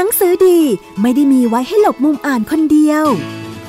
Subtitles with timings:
[0.00, 0.60] หนังสือดี
[1.00, 3.04] ไม่ได้มีไว้ให้หลบมุมอ่านคนเดียว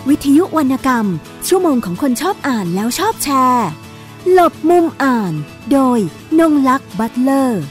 [0.09, 1.05] วิทยุวรรณกรรม
[1.47, 3.67] ชั่วโมงของคนชอบอ่านแล้วชอบแชร์
[4.31, 5.33] หลบมุมอ่าน
[5.71, 5.99] โดย
[6.39, 7.63] นงลักษณ์บัตเลอร์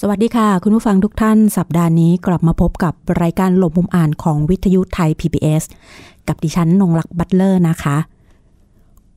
[0.00, 5.64] สวัสดีค่ะ คุณผู้ฟังทุกท่านสัปดาห์นี้กลับมาพบกับรายการหลบมุมอ่านของวิทยุไทย PBS
[6.28, 7.96] กับดิฉันนงลักษณ์บัตเลอร์นะคะ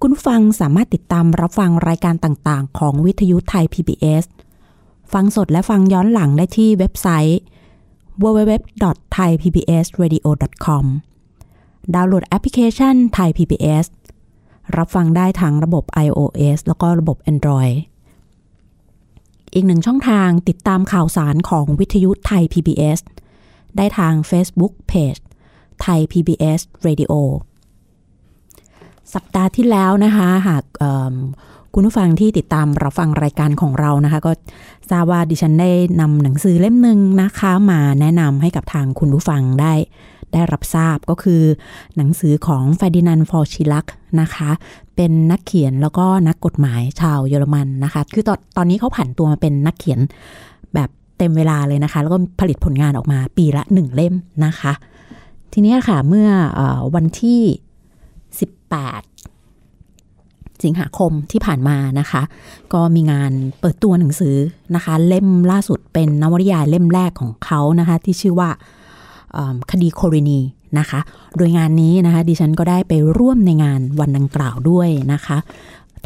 [0.07, 4.23] คุณฟังสามารถติดตามรับฟังรายการต่างๆ ของวิทยุไทย PBS
[5.13, 7.39] ฟังสดและฟังย้อนหลังได้ที่เว็บไซต์
[8.21, 10.86] www.thaipbsradio.com
[11.93, 13.86] ดาวน์โหลดแอปพลิเคชัน Thai PBS
[14.77, 17.75] รับฟังได้ทั้งระบบ iOS แล้วก็ระบบ Android
[19.54, 22.99] อีกหนึ่งช่องทางติดตามข่าวสารของวิทยุไทย PBS
[23.77, 25.19] ได้ทาง Facebook Page
[25.82, 27.13] ไทย PBS Radio
[29.15, 30.64] สัปดาห์ที่แล้วนะคะ หาก
[31.74, 34.31] คุณผู้ฟังที่ติดตามรับฟังรายการของเรานะคะ ก็
[34.91, 35.71] ทราบว่าดิฉันได้
[36.02, 39.73] นำหนังสือเล่มหนึ่งนะคะ มาแนะนำให้กับทางคุณผู้ฟังได้
[40.33, 41.41] ได้รับทราบก็คือ
[41.97, 43.86] หนังสือของฟดินันฟอร์ชิลัก
[44.21, 44.49] นะคะ
[44.95, 49.99] เป็นนักเขียนแล้วก็นักกฎหมายชาวเยอรมันนะคะ คือตอนตอนนี้เขาผันตัวมาเป็นนักเขียน
[50.73, 54.13] แบบเต็มเวลาเลยนะคะ แล้วก็ผลิตผลงานออกมาปีละหนึ่งเล่ม
[54.45, 54.73] นะคะ
[55.53, 56.27] ทีนี้ค่ะเมื่อ
[56.59, 56.61] อ
[56.95, 57.41] วันที่
[58.71, 62.21] 18 สิงหาคมที่ผ่านมานะคะ
[62.73, 64.35] ก็มีงานเปิดตัวหนังสือ
[64.75, 68.49] นะคะ เล่มล่าสุดเป็นนวนิยายเล่มแรกของเขานะคะ ที่ชื่อว่า
[69.71, 70.39] คดีโครินี
[70.80, 70.99] นะคะ
[71.38, 75.38] โดยงานนี้นะคะดิฉันก็ได้ไปร่วมในงานวันดังกล่าวด้วยนะคะ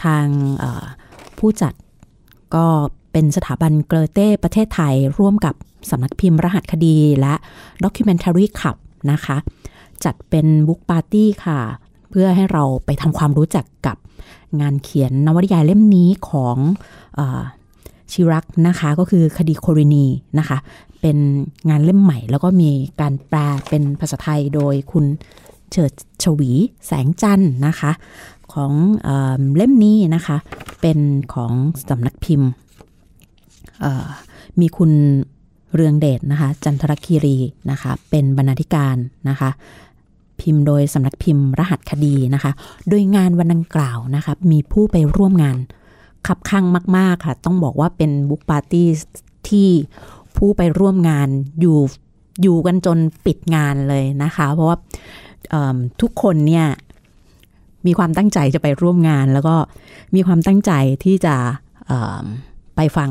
[0.03, 0.25] ทาง
[1.37, 1.73] ผู้จัด
[2.55, 2.65] ก็
[3.11, 5.55] เป็นสถาบันเกรเต้ประเทศไทย ร่วมกับ
[5.89, 7.33] สำนักพิมพ์รหัสคดีและ
[7.83, 8.77] Documentary Club
[9.11, 9.37] นะคะ
[10.05, 11.59] จัดเป็นบุ๊กปาร์ตี้ค่ะ
[12.09, 13.97] เพื่อให้เราไปทำความรู้จักกับ
[14.61, 16.57] งานเขียนนวนิยายเล่มนี้ของ
[17.19, 17.21] อ
[18.11, 20.05] ชิรักนะคะก็คือคดีโครินี
[20.39, 20.57] นะคะ
[21.01, 21.17] เป็น
[21.69, 22.69] งานเล่มใหม่ แล้วก็มี
[23.01, 23.39] การแปล
[23.69, 25.05] เป็นภาษาไทยโดยคุณ
[25.71, 25.91] เฉิด
[26.23, 26.51] ชวี
[26.85, 27.91] แสงจันนะคะ
[28.53, 28.71] ของ
[29.03, 29.09] เอ
[29.55, 30.37] เล่มนี้นะคะ
[30.81, 30.99] เป็น
[31.33, 31.53] ของ
[31.89, 32.49] สำนักพิมพ์
[34.59, 34.91] มีคุณ
[35.75, 37.37] เรืองเดชนะคะ จันทรคีรี
[37.71, 38.95] นะคะ เป็นบรรณาธิการ
[39.29, 39.49] นะคะ
[40.41, 42.51] พิมพ์โดยสำนักพิมพ์รหัสคดีนะคะ
[42.89, 45.57] โดยงานวันดังกล่าวนะคะมีผู้ไปร่วมงาน
[46.27, 46.65] ขับข้าง
[46.97, 48.87] มาก ๆ ค่ะ ต้องบอกว่าเป็นบุ๊กปาร์ตี้
[49.49, 49.69] ที่
[50.37, 51.27] ผู้ไปร่วมงาน
[51.61, 51.77] อยู่
[52.41, 54.77] อยู่กันจนปิดงานเลยนะคะ เพราะว่า
[56.01, 56.65] ทุกคนเนี่ย
[57.85, 59.55] มีความตั้งใจจะไปร่วมงาน แล้วก็
[60.15, 60.71] มีความตั้งใจ
[61.03, 61.35] ที่จะ
[62.75, 63.09] ไปฟัง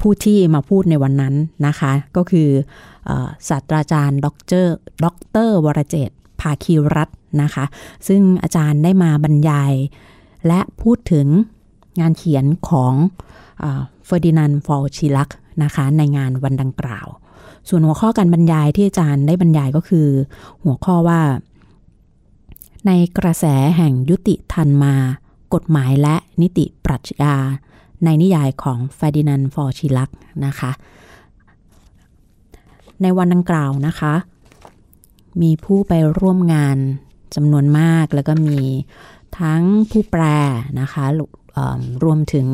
[0.00, 1.34] ผู้ที่มาพูดในวันนั้น
[1.66, 2.48] นะคะ ก็คือ
[3.48, 4.26] ศาสตราจารย์ด
[4.64, 4.66] ร
[5.04, 5.06] ด
[5.48, 7.08] รวรเจตภาคีรัต
[7.42, 7.64] นะคะ
[8.08, 9.72] ซึ่งอาจารย์ได้มาบรรยาย
[10.46, 11.26] และพูดถึง
[12.00, 12.94] งานเขียนของ
[13.60, 15.28] เฟอร์ดินานด์ ฟอน ชีรัค
[15.62, 17.08] นะคะในงานวันดังกล่าว
[17.68, 20.08] ส่วนหัวข้อการบรรยายที่อาจารย์ได้บรรยายก็คือ
[20.64, 21.20] หัวข้อว่า
[22.86, 23.44] ในกระแส
[23.76, 24.94] แห่งยุติธรรมา
[25.54, 27.34] กฎหมายและนิติปรัชญา
[28.04, 30.10] ในนิยายของเฟอร์ดินานด์ ฟอน ชีรัค
[30.46, 30.70] นะคะ
[33.02, 34.14] ในวันดังกล่าวนะคะ
[35.42, 36.76] มีผู้ไปร่วมงาน
[37.34, 38.58] จำนวนมากแล้วก็มี
[39.38, 40.22] ทั้งผู้แปล
[40.80, 41.04] นะคะ
[42.04, 42.46] รวมถึง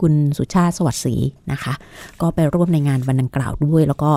[0.00, 1.16] คุณสุชาติสวัสดี
[1.52, 1.72] นะคะ
[2.20, 4.12] ก็ไปร่วมในงานวันดังกล่าวด้วย แล้วก็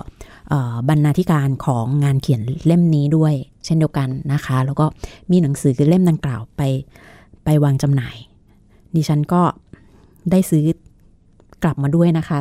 [0.89, 3.33] บรรณาธิการของงานเขียนเล่มนี้ด้วย
[3.65, 4.85] เช่นเดียวกันนะคะ แล้วก็
[5.31, 6.61] มีหนังสือเล่มดังกล่าวไป
[7.43, 8.15] ไปวางจำหน่าย
[8.95, 9.41] ดิฉันก็
[10.31, 10.65] ได้ซื้อ
[11.63, 12.39] กลับมาด้วยนะคะ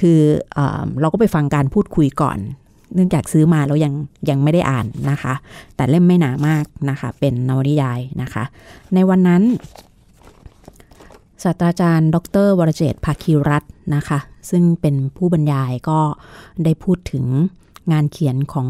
[0.00, 0.20] คือ
[0.54, 0.58] เอ
[1.00, 2.38] เราก็ไปฟังการพูดคุยก่อน
[2.94, 3.94] เนื่องจากซื้อมาแล้วยัง
[4.30, 5.34] ยังไม่ได้อ่านนะคะ
[5.76, 8.44] แต่เล่มไม่หนามากนะคะ เป็นนวนิยายนะคะ
[8.94, 9.42] ในวันนั้น
[11.42, 13.64] ศาสตราจารย์ ดรวรเจตภาคีรัต
[13.96, 14.18] นะคะ
[14.50, 16.00] ซึ่งเป็นผู้บรรยายก็
[16.64, 17.24] ได้พูดถึง
[17.92, 18.68] งานเขียนของ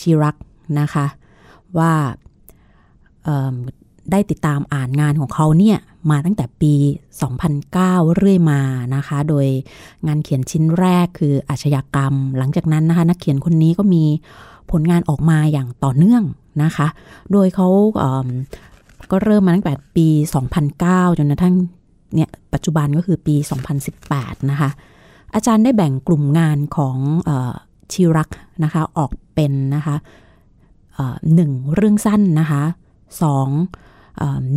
[0.00, 0.36] ชิรัก
[0.80, 1.06] นะคะ
[1.78, 1.92] ว่า
[4.10, 5.78] ได้ติดตามอ่านงานของเขาเนี่ย
[6.10, 6.74] มาตั้งแต่ปี
[7.44, 8.60] 2009 เรื่อยมา
[8.94, 9.46] นะคะ โดย
[10.06, 14.04] งานเขียนชิ้นแรกคืออาชญากรรม หลังจากนั้นนะคะ นักเขียนคนนี้ก็มี
[14.70, 16.22] ผลงานออกมาอย่างต่อเนื่อง
[16.62, 16.86] นะคะ
[17.32, 17.68] โดยเขา
[19.10, 20.06] ก็เริ่มมาตั้งแต่ปี
[20.64, 21.54] 2009 จนกระทั่ง
[22.14, 23.36] เนี่ยปัจจุบันก็คือปี
[23.92, 24.70] 2018 นะคะ
[25.34, 26.96] อาจารย์ได้แบ่งกลุ่มงานของ
[27.28, 27.30] อ
[27.92, 28.30] ชิรัก
[28.64, 29.96] นะคะ ออกเป็นนะคะ
[31.34, 32.62] หนึ่งเรื่องสั้นนะคะ
[33.22, 33.48] สอง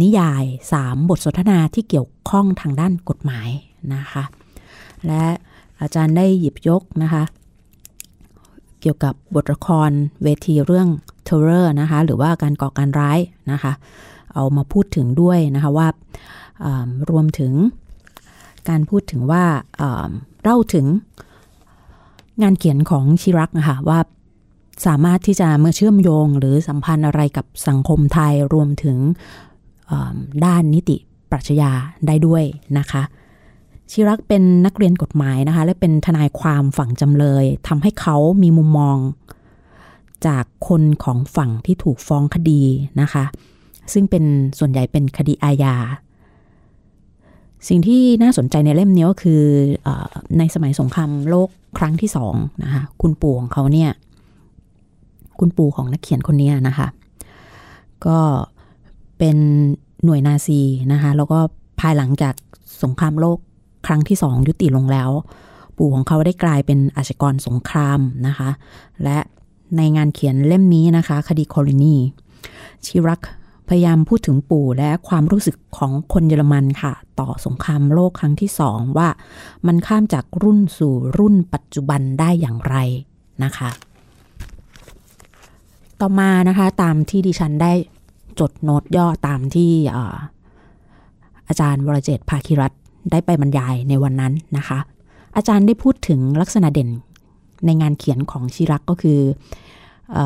[0.02, 0.44] นิยาย
[0.78, 3.50] 3 บทสนทนาที่เกี่ยวข้องทางด้านกฎหมาย
[3.96, 4.24] นะคะ
[5.08, 5.24] และ
[5.82, 7.24] อาจารย์ได้หยิบยกนะคะ
[8.82, 9.90] เกี่ยวกับบทละคร
[10.24, 10.88] เวทีเรื่อง
[11.28, 13.20] Terror นะคะ หรือว่าการก่อการร้าย
[13.52, 13.72] นะคะ
[14.34, 15.88] เอามาพูดถึงด้วยนะคะว่า
[17.10, 17.54] รวมถึง
[18.70, 19.44] การพูดถึงว่า
[20.44, 20.86] เล่าถึง
[22.42, 24.00] งานเขียนของชิรักนะคะว่า
[24.86, 28.98] สามารถที่จะเมื่อเชื่อมโยงหรือสัมพันธ์อะไรกับสังคมไทยรวมถึง
[30.46, 30.98] ด้านนิติ
[31.32, 31.72] ปรัชญา
[32.08, 32.44] ได้ด้วย
[32.78, 33.04] นะคะ
[33.92, 38.98] ชิรักเป็นนักเรียนกฎหมายนะคะ และเป็นทนายความฝั่งจำเลยทำให้เขามีมุมมอง
[40.28, 42.62] จากคนของฝั่งที่ถูกฟ้องคดี
[43.02, 43.24] นะคะ
[43.94, 44.24] ซึ่งเป็น
[44.60, 45.76] ส่วนใหญ่เป็นคดีอาญา
[47.68, 49.42] สิ่งที่น่าสนใจในเล่มนี้ก็คือ
[49.86, 49.90] อ
[50.38, 53.92] ในสมัยสงครามโลกครั้งที่สองนะคะคุณปู่ของเขาเนี่ย
[55.40, 56.88] คุณปู่ของนักเขียนคนนี้นะคะ
[58.06, 58.18] ก็
[59.22, 59.40] เป็น
[60.04, 61.40] หน่วยนาซีนะคะ แล้วก็
[61.80, 62.36] ภายหลังจาก
[62.84, 63.38] สงครามโลก
[63.88, 65.10] ครั้งที่สองยุติลงแล้ว
[65.78, 68.50] ปู่ของเขาได้กลายเป็นอาชญากรสงครามนะคะ
[69.04, 69.18] และ
[69.78, 71.96] ในงานเขียนเล่มนี้นะคะ คดีคอรินี
[72.86, 73.22] ชิรัก
[73.68, 79.10] พยายามพูดถึงปู่และความรู้สึกของคนเยอรมันค่ะ ต่อสงครามโลกครั้งที่สองว่า
[79.68, 82.76] มันข้ามจากรุ่นสู่รุ่นปัจจุบันได้อย่างไร
[83.44, 83.70] นะคะ
[86.02, 87.74] ต่อมานะคะตามที่ดิฉันได้
[88.40, 89.72] จดโน้ตย่อตามที่
[91.48, 92.72] อาจารย์วรเจตภาคิรัต
[93.12, 94.80] ได้ไปบรรยายในวันนั้นนะคะ
[95.36, 96.90] อาจารย์ได้พูดถึงลักษณะเด่น
[97.66, 99.20] ในงานเขียนของชิรักก็คือ
[100.18, 100.20] อ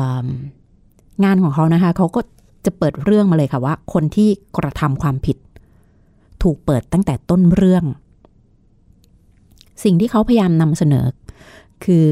[1.24, 2.20] งานของเขานะคะเขาก็
[2.64, 5.36] จะเปิดเรื่องมาเลยค่ะว่า คนที่กระทำความผิด
[6.42, 7.84] ถูกเปิดตั้งแต่ต้นเรื่อง
[9.84, 11.06] สิ่งที่เขาพยายามนำเสนอ
[11.84, 12.06] คือ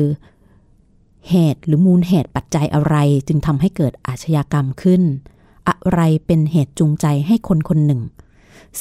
[1.31, 2.97] เหตุหรือมูลเหตุปัจจัยอะไร
[3.29, 5.03] จึงทำให้เกิดอาชญากรรมขึ้น
[5.69, 8.03] อะไรเป็นเหตุจูงใจให้คนคนหนึ่ง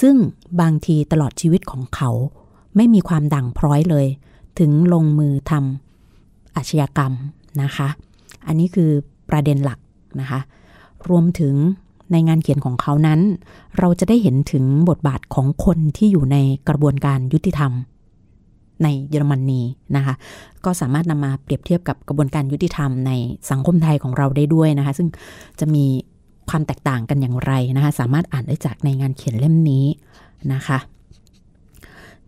[0.02, 0.16] ซึ่ง
[0.62, 2.10] บางทีตลอดชีวิตของเขา
[2.76, 4.08] ไม่มีความดังพร้อยเลย
[4.60, 7.14] ถึงลงมือทำอาชญากรรม
[7.62, 7.88] นะคะ
[8.48, 8.90] อันนี้คือ
[9.30, 9.80] ประเด็นหลัก
[10.20, 10.40] นะคะ
[11.10, 11.56] รวมถึง
[12.12, 13.20] ในงานเขียนของเขานั้น
[13.80, 16.38] เราจะได้เห็นถึงบทบาทของคนที่อยู่ใน
[16.70, 17.72] กระบวนการยุติธรรม
[18.84, 19.62] ในเยอรมนี
[19.96, 20.14] นะคะ
[20.66, 23.12] ก็สามารถนำมาเปรียบเทียบกับกระบวนการยุติธรรมใน
[23.50, 25.08] สังคมไทยของเราได้ด้วยนะคะ ซึ่ง
[25.60, 25.86] จะมี
[26.50, 29.86] ความแตกต่างกันอย่างไรนะคะ สามารถอ่านได้จากในงานเขียนเล่มนี้
[30.54, 30.78] นะคะ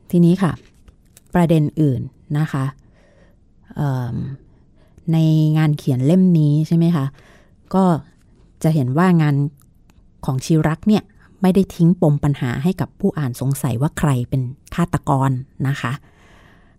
[0.09, 0.51] ทีนี้ค่ะ
[1.33, 2.01] ประเด็นอื่น
[2.39, 2.63] นะคะ
[5.13, 5.17] ใน
[5.57, 7.05] งานเขียนเล่มนี้ใช่ไหมคะ
[7.75, 7.83] ก็
[8.63, 9.35] จะเห็นว่างาน
[10.25, 11.03] ของชิรักเนี่ย
[11.41, 14.41] ไม่ได้ทิ้งปมปัญหาให้กับผู้อ่านสงสัยว่าใครเป็น
[14.75, 15.31] ฆาตกร
[15.67, 15.91] นะคะ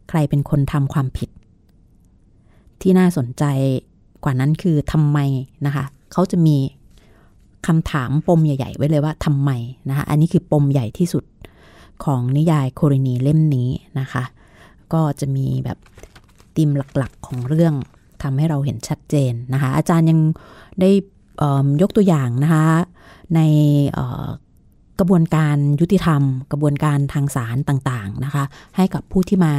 [0.08, 1.30] ใครเป็นคนทำความผิด
[2.80, 3.44] ที่น่าสนใจ
[4.24, 5.18] กว่านั้นคือทำไม
[5.66, 6.56] นะคะ เขาจะมี
[7.66, 9.50] คำถามปมใหญ่ ๆ ไว้เลยว่าทำไม
[9.88, 11.24] นะคะอันนี้คือปมใหญ่ที่สุด
[12.04, 13.68] ของนิยายโครินีเล่มนี้
[14.00, 14.24] นะคะ
[14.92, 15.78] ก็จะมีแบบ
[16.56, 17.74] ธีมหลักๆของเรื่อง
[18.22, 20.18] ทำให้เราเห็นชัดเจนนะคะ อาจารย์ยัง
[20.80, 20.90] ได้
[21.82, 22.66] ยกตัวอย่างนะคะ
[23.34, 23.40] ใน
[24.98, 28.44] กระบวนการยุติธรรม กระบวนการทางศาลต่างๆนะคะ
[28.76, 29.52] ให้กับผู้ที่มา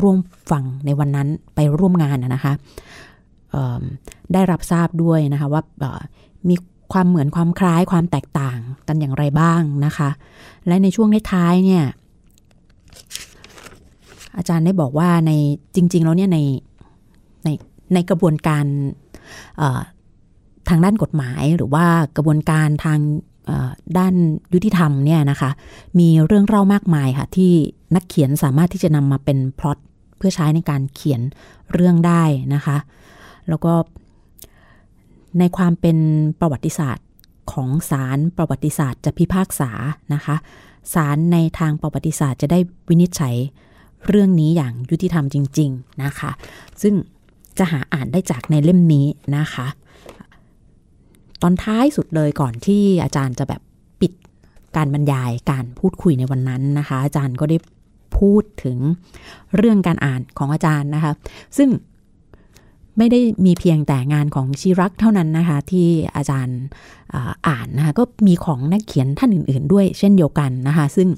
[0.00, 0.18] ร่วม
[0.50, 2.52] ฟังในวันนั้นไปร่วมงานนะคะ
[4.32, 5.62] ได้รับทราบด้วยนะคะว่า
[6.48, 6.54] มี
[6.92, 10.10] ความเหมือนความคล้ายความแตกต่างกันอย่างไรบ้างนะคะ
[10.66, 11.84] และในช่วงท้ายเนี่ย
[14.36, 15.30] อาจารย์ได้บอกว่าใน
[15.74, 16.38] จริง ๆ แล้วเนี่ยใน
[17.44, 17.48] ใน
[17.94, 18.64] ในกระบวนการ
[20.68, 21.86] ทางด้านกฎหมายหรือว่า
[22.16, 23.00] กระบวนการทาง
[23.98, 24.14] ด้าน
[24.54, 25.50] ยุติธรรมเนี่ยนะคะ
[25.98, 27.52] มีเรื่องเล่ามากมายค่ะ ที่
[27.94, 29.78] นักเขียนสามารถที่จะนำมาเป็นพล็อต
[30.16, 31.20] เพื่อใช้ในการเขียน
[31.72, 32.22] เรื่องได้
[32.54, 32.76] นะคะ
[33.48, 33.72] แล้วก็
[35.38, 35.98] ในความเป็น
[36.40, 37.06] ประวัติศาสตร์
[37.52, 39.70] ของศาลประวัติศาสตร์จะพิพากษา
[40.14, 40.36] นะคะ
[40.94, 43.34] ศาลในทางประวัติศาสตร์จะได้วินิจฉัย
[44.08, 46.30] เรื่องนี้อย่างยุติธรรมจริง ๆนะคะ
[46.82, 46.94] ซึ่ง
[47.58, 49.66] จะหาอ่านได้จากในเล่มนี้นะคะ
[51.42, 53.62] ตอนท้ายสุดเลยก่อนที่อาจารย์จะแบบ
[54.00, 54.12] ปิด
[54.76, 57.58] การบรรยายการพูดคุยในวันนั้นนะคะ อาจารย์ก็ได้
[58.18, 58.78] พูดถึง
[59.56, 61.12] เรื่องการอ่านของอาจารย์นะคะ
[61.56, 61.68] ซึ่ง
[62.98, 66.60] ไม่ได้มีเพียงแต่งานของชิรักเท่านั้นนะคะ ที่อาจารย์
[67.46, 71.08] อ่านนะคะก็มีของนักเขียนท่านอื่น ๆ ด้วยเช่นเดียวกันนะคะ ซึ่ง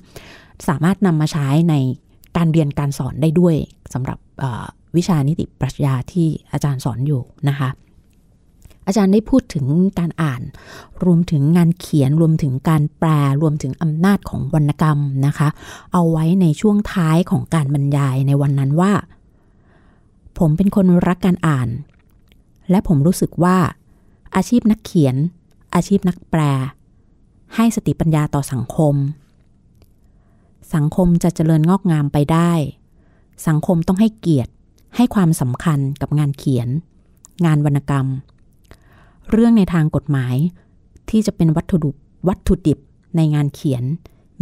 [0.68, 1.74] สามารถนำมาใช้ใน
[2.36, 3.54] การเรียนการสอนได้ด้วย
[3.94, 4.18] สำหรับ
[4.96, 7.70] วิชานิติปรัชญาที่อาจารย์สอนอยู่นะคะ
[8.86, 9.66] อาจารย์ได้พูดถึง
[9.98, 10.42] การอ่าน
[11.04, 13.08] รวมถึงงานเขียนรวมถึงการแปล
[13.42, 15.48] รวมถึงอำนาจของวรรณกรรมนะคะ
[15.92, 18.92] เอาไว้ในช่วงท้ายของการบรรยายในวันนั้นว่า
[20.38, 21.68] ผมเป็นคนรักการอ่าน
[22.70, 23.58] และผมรู้สึกว่า
[24.36, 25.16] อาชีพนักเขียน
[25.74, 26.40] อาชีพนักแปล
[27.54, 28.94] ให้สติปัญญาต่อสังคม
[30.74, 32.52] สังคมจะเจริญงอกงามไปได้
[33.46, 34.52] สังคมต้องให้เกียรติ
[34.96, 36.68] ให้ความสำคัญกับงานเขียน
[37.46, 38.06] งานวรรณกรรม
[39.30, 40.36] เรื่องในทางกฎหมาย
[41.10, 41.96] ที่จะเป็นวัตถุดิบ
[42.28, 42.78] วัตถุดิบ
[43.16, 43.84] ในงานเขียน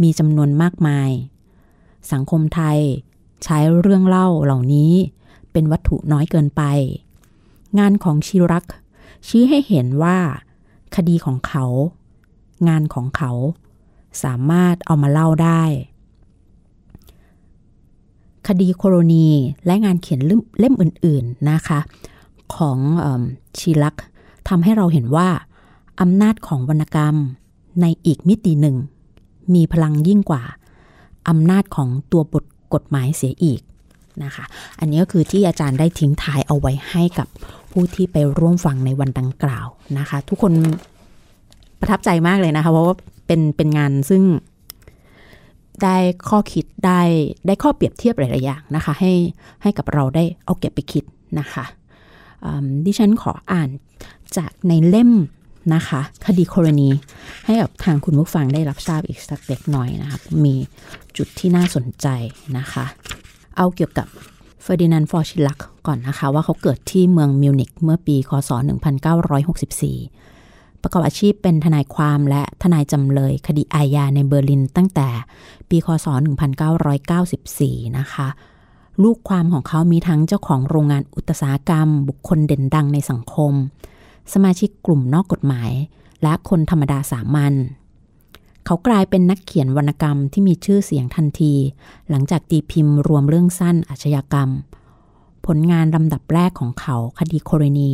[0.01, 1.09] มีจำนวนมากมาย
[2.11, 2.79] สังคมไทย
[3.43, 4.93] ใช้เรื่องเล่าเหล่านี้
[5.57, 6.63] เป็นวัตถุน้อยเกินไป
[7.79, 8.65] งานของชิรัก
[9.27, 10.17] ชี้ให้เห็นว่า
[10.95, 11.65] คดีของเขา
[12.69, 13.31] งานของเขา
[14.23, 15.63] สามารถเอามาเล่าได้
[18.47, 19.27] คดีโคโรนี
[19.65, 20.21] และงานเขียน
[20.59, 21.79] เล่มอื่น ๆนะคะ
[22.55, 23.07] ของอ
[23.57, 23.95] ชิรัก
[24.47, 25.29] ทำให้เราเห็นว่า
[26.01, 27.15] อำนาจของวรรณกรรม
[27.81, 28.75] ในอีกมิติหนึ่ง
[29.53, 30.43] มีพลังยิ่งกว่า
[31.29, 33.61] อำนาจของตัวบทกฎหมายเสียอีก
[34.23, 34.45] นะคะ
[34.79, 37.27] อันนี้ก็คือที่อาจารย์ได้ทิ้งท้ายเอาไว้ให้กับ
[37.71, 39.67] ผู้ที่ไปร่วมฟังในวันดังกล่าว
[39.99, 40.53] นะคะ ทุกคน
[41.79, 42.95] ประทับใจมากเลยนะคะ เพราะว่า
[43.27, 44.23] เป็นเป็นงานซึ่ง
[45.83, 45.97] ได้
[46.29, 47.01] ข้อคิดได้
[47.47, 49.13] ได้ข้อเปรียบเทียบหลาย ๆ อย่างนะคะ ให้
[49.61, 51.03] ให้กับเราได้เอาเก็บไปคิด
[51.39, 51.65] นะคะ
[52.85, 53.69] ดิฉันขออ่าน
[54.37, 55.11] จากในเล่ม
[55.75, 56.89] นะคะ คดีโคลลินี
[57.45, 60.55] ให้กับทางคุณผู้ฟังได้รับทราบอีกสักเล็กน้อยนะครับมี
[61.17, 62.07] จุดที่น่าสนใจ
[62.57, 62.85] นะคะ
[63.57, 64.07] เอาเกี่ยวกับ
[64.61, 68.51] เฟอร์ดินานด์ ฟอน ชีรัคก่อนนะคะ ว่าเขาเกิดที่เมืองมิวนิกเมื่อปีคศ
[70.05, 75.09] 1964 ประกอบอาชีพเป็นทนายความและทนายจำเลยคดีอาญาในเบอร์ลินตั้งแต่
[75.69, 76.07] ปีคศ
[77.21, 78.27] 1994 นะคะ
[79.03, 83.53] ลูกความของเขามีทั้งเจ้าของโรงงานอุตสาหกรรม บุคคลเด่นดังในสังคม
[84.33, 85.71] สมาชิกกลุ่มนอกกฎหมาย
[86.23, 87.53] และคนธรรมดาสามัญ
[88.69, 91.53] เขากลายเป็นนักเขียนวรรณกรรมที่มีชื่อเสียงทันที
[92.09, 94.49] หลังจากตีพิมพ์รวมเรื่องสั้นอาชญากรรม
[95.45, 97.91] ผลงานลำดับแรกของเขาคดีโคเรนี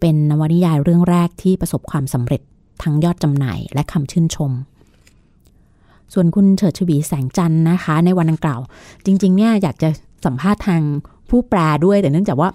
[0.00, 2.40] เป็นนวนิยายเรื่องแรกที่ประสบความสำเร็จ
[2.82, 4.50] ทั้งยอดจำหน่ายและคำชื่นชม
[6.12, 8.60] ส่วนคุณเฉิดชวีแสงจันทร์นะคะ ในวันดังกล่าว
[9.04, 9.88] จริงๆเนี่ยอยากจะ
[10.24, 10.82] สัมภาษณ์ทาง
[11.30, 12.48] ผู้แปลด้วยแต่เนื่องจากว่า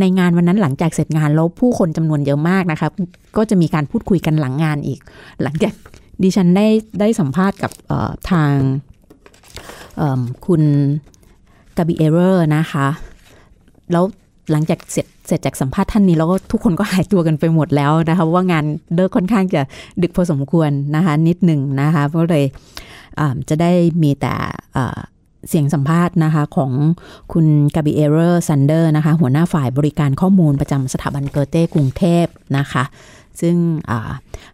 [0.00, 2.88] ในงานวันนั้นหลังจากเสร็จงานแล้วผู้คนจำนวนเยอะมากนะคะ
[3.36, 5.00] ก็จะมีการพูดคุยกันหลังงานอีก
[5.42, 5.74] หลังจาก
[6.22, 6.66] ดิฉันได้
[7.00, 7.72] ได้สัมภาษณ์กับ
[8.30, 8.52] ทาง
[10.46, 10.62] คุณ
[11.76, 12.86] กาบิเอเรอร์นะคะ
[13.92, 14.04] แล้ว
[14.50, 19.62] หลังจากเสร็จเสร็จจากสัมภาษณ์ท่านนี้แล้วก็ทุกคนก็หายตัวกันไปหมดแล้วนะคะว่างานเลิกค่อนข้างจะ
[20.02, 22.44] ดึกพอสมควรนะคะนิดหนึ่งนะคะก็เลย
[23.48, 23.72] จะได้
[24.02, 24.34] มีแต่
[25.48, 26.72] เสียงสัมภาษณ์นะคะของ
[27.32, 32.26] คุณกาบิเอเรอร์ซันเดอร์นะคะหัวหน้าฝ่ายบริการข้อมูลประจำสถาบันเกอเต้กรุงเทพ
[32.58, 32.84] นะคะ
[33.40, 33.56] ซึ่ง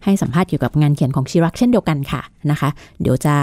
[0.04, 2.68] ให้สัมภาษณ์เกี่ยวกับงานเขียนของชีรัคเช่นเดียวกันค่ะนะคะ
[3.00, 3.34] เดี๋ยวจะ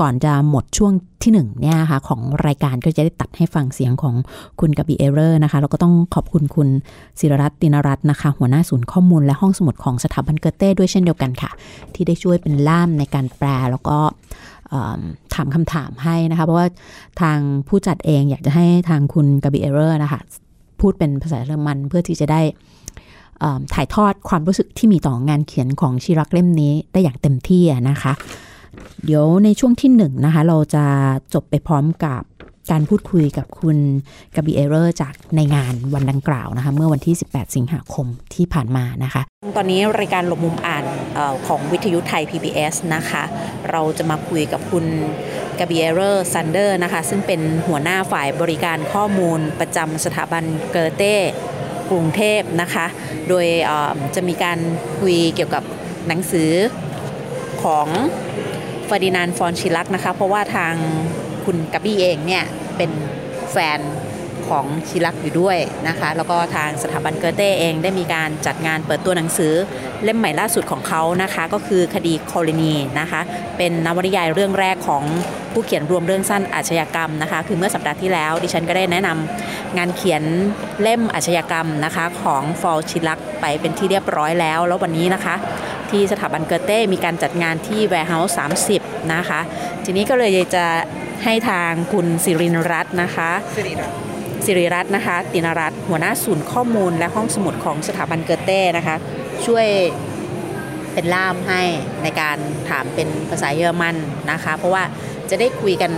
[0.00, 0.92] ก่อนจะหมดช่วง
[1.22, 4.14] ที่หนึ่งเนี่ยค่ะของรายการก็จะได้ตัดให้ฟังเสียงของ
[4.60, 6.68] คุณกาบิเอเรอร์นะคะแล้วก็ต้องขอบคุณคุณ
[7.20, 11.50] สิริรัตน์ตินรัตน์นะคะ หัวหน้าศูนย์ข้อมูลและห้องสมุดของสถาบันเกอเต้ด้วยเช่นเดียวกันค่ะ
[11.94, 13.98] ที่ได้ช่วยเป็นล่ามในการแปลแล้วก็
[15.34, 16.68] ถามคำถามให้นะคะ เพราะว่า
[17.20, 20.20] ทางผู้จัดเองอยากจะให้ทางคุณกาบิเอเรอร์นะคะ
[20.80, 22.40] พูดเป็นภาษาเยอรมันเพื่อที่จะได้
[23.74, 28.12] ถ่ายทอดความรู้สึกที่มีต่องานเขียนของชีรัคเล่มนี้ได้อย่างเต็มที่นะคะ
[29.04, 30.84] เดี๋ยวในช่วงที่หนึ่งนะคะ เราจะ
[31.34, 32.22] จบไปพร้อมกับ
[32.70, 33.78] การพูดคุยกับคุณ
[34.36, 39.22] กาบิเอเรอร์จากในงานวันดังกล่าวนะคะ เมื่อวันที่ 18 สิงหาคมที่ผ่านมานะคะ
[39.56, 43.22] ตอนนี้รายการหลบมุมอ่านของวิทยุไทย PBS นะคะ
[43.70, 44.84] เราจะมาคุยกับคุณ
[45.58, 51.16] กาบิเอเรอร์ซันเดอร์นะคะ ซึ่งเป็นหัวหน้าฝ่ายบริการข้อมูลประจำสถาบันเกอเต้
[51.90, 52.86] กรุงเทพนะคะ
[53.28, 53.46] โดย
[54.14, 54.58] จะมีการ
[55.00, 55.62] คุยเกี่ยวกับ
[56.08, 56.50] หนังสือ
[57.62, 57.86] ของ
[58.88, 60.74] เฟอร์ดินานด์ ฟอนชีรัคนะคะ เพราะว่าทาง
[61.44, 62.44] คุณกาบี้เองเนี่ย
[62.76, 62.90] เป็น
[63.52, 63.78] แฟน
[64.48, 69.52] ของชีรัคอยู่ด้วยนะคะ แล้วก็ทางสถาบันเกอเต้เองได้มีการจัดงานเปิดตัวหนังสือ
[70.04, 73.20] เล่มใหม่ล่าสุดของเขานะคะ ก็คือคดีโคลลินีนะคะ
[73.56, 75.04] เป็นนวนิยายเรื่องแรกของ
[75.52, 80.22] ผู้เขียนรวมเรื่องสั้นอาชญากรรมนะคะ คือเมื่อสัปดาห์ที่แล้วดิฉันก็ได้แนะนำงานเขียน
[80.82, 85.34] เล่มอาชญากรรมนะคะ ของฟอน ชีรัคไปเป็นที่เรียบร้อยแล้ว แล้ววันนี้นะคะ
[85.90, 88.36] ที่สถาบันเกอเต้มีการจัดงานที่ Warehouse
[88.74, 89.40] 30นะคะ
[89.84, 90.66] ทีนี้ก็เลยจะ
[91.24, 94.07] ให้ทางคุณสิรินรัตน์นะคะสิริรัตน์
[94.48, 98.96] สิริรัตน์นะคะ ตินรัตน์หัวหน้าศูนย์ข้อมูลและห้องสมุดของสถาบันเกอเต้นะคะ
[99.46, 99.66] ช่วย
[100.92, 101.62] เป็นล่ามให้
[102.02, 102.38] ในการ
[102.68, 103.96] ถามเป็นภาษาเยอรมัน
[104.32, 104.82] นะคะ เพราะว่า
[105.30, 105.92] จะได้คุยกัน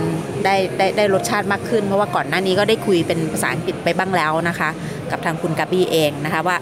[0.45, 4.69] ได้ได้ได้รสชาติมากขึ้น เพราะว่าก่อนหน้านี้ก็ได้คุยเป็นภาษาอังกฤษไปบ้างแล้วนะคะ
[5.11, 6.57] กับทางคุณกาบี้เองนะคะว่า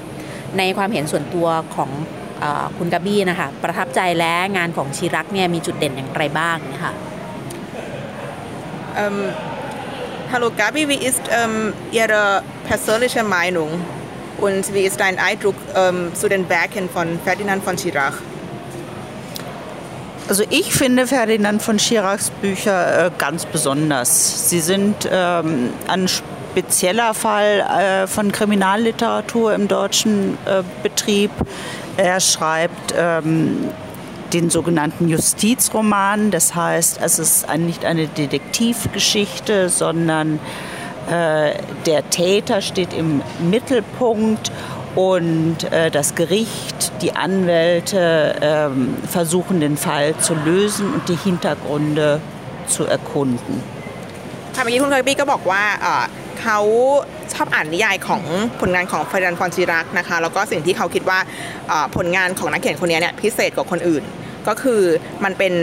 [0.57, 1.89] ในความเห็นส่วนตัวของ
[2.43, 2.45] อ
[2.77, 6.93] คุณกาบี้นะคะประทับใจและงานของชีรักเนี่ยมีจุดเด่นอย่างไรบ้างนะคะ
[10.31, 13.67] Hallo Gabi, wie ist ähm, Ihre persönliche Meinung
[14.37, 18.13] und wie ist dein Eindruck ähm, zu den Werken von Ferdinand von Schirach?
[20.27, 24.47] Also ich finde Ferdinand von Schirachs Bücher äh, ganz besonders.
[24.51, 31.31] Sie sind ähm, ein spezieller Fall äh, von Kriminalliteratur im deutschen äh, Betrieb.
[31.97, 33.71] Er schreibt ähm,
[34.32, 36.30] den sogenannten Justizroman.
[36.30, 40.40] Das heißt, es ist nicht eine Detektivgeschichte, sondern
[41.10, 41.52] äh,
[41.86, 44.50] der Täter steht im Mittelpunkt
[44.94, 52.20] und äh, das Gericht, die Anwälte äh, versuchen den Fall zu lösen und die Hintergründe
[52.66, 53.62] zu erkunden.
[54.56, 55.62] ค่ะเมื่อกี้คุณเคบี้ก็บอกว่า
[56.41, 56.59] เขา
[57.33, 58.23] ชอบอ่านนิยายของ
[58.61, 61.19] ผลงานของเฟรนันฟอนชิรักนะคะ แล้วก็สิ่งที่เขาคิดว่า
[61.95, 64.03] ผลงานของนักเขียนคนนี้เนี่ยพิเศษกว่าคนอื่น
[64.49, 64.81] ก็คือ
[65.23, 65.53] มันเป็น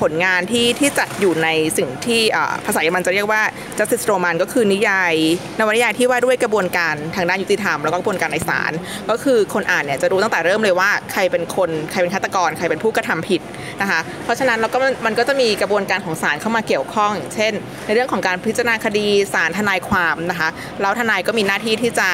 [0.00, 2.20] ผลงานที่ที่จัดอยู่ในสิ่งที่
[2.66, 3.42] ภาษาเยอรมันจะเรียกว่า
[3.78, 5.14] justice roman ก็คือนิยาย
[5.58, 8.72] นวนิยายที่ว่าด้วยกระบวนการทางด้านยุติธรรม แล้วก็กระบวนการในศาล
[9.10, 13.40] ก็คือคนอ่านเนี่ยจะรู้ตั้งแต่เริ่มเลยว่าใครเป็นคนใครเป็นฆาตกร ใครเป็นผู้กระทำผิด
[13.80, 17.52] นะคะเพราะฉะนั้นเราก็มันก็จะมีกระบวนการของศาลเข้ามาเกี่ยวข้องเช่น
[17.86, 20.48] ในเรื่องของการพิจารณาคดีศาลทนายความนะคะ
[20.80, 22.08] แล้วทนายก็มีหน้าที่ที่จะ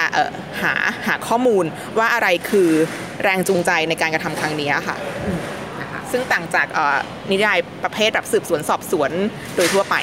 [0.62, 0.72] หา
[1.06, 1.64] หาข้อมูล
[1.98, 2.70] ว่าอะไรคือ
[3.24, 4.96] แรงจูงใจในการกระทำครั้งนี้ค่ะ
[6.12, 6.66] ซึ่งต่างจาก
[7.30, 9.10] นิยายประเภทแบบสืบสวนสอบสวน
[9.56, 9.94] โดยทั่วไป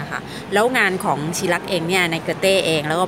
[0.00, 0.18] นะคะ
[0.52, 3.06] แล้วงานของชิรักเองเนี่ยในเกเต้เองแล้วก็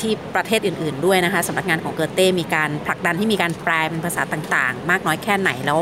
[0.00, 5.80] ที่ประเทศอื่น ๆด้วยนะคะสำนักงานของเกเต้มีการผลักดันที่มีการแปลเป็นภาษาต่างๆ มากน้อยแค่ไหนแล้ว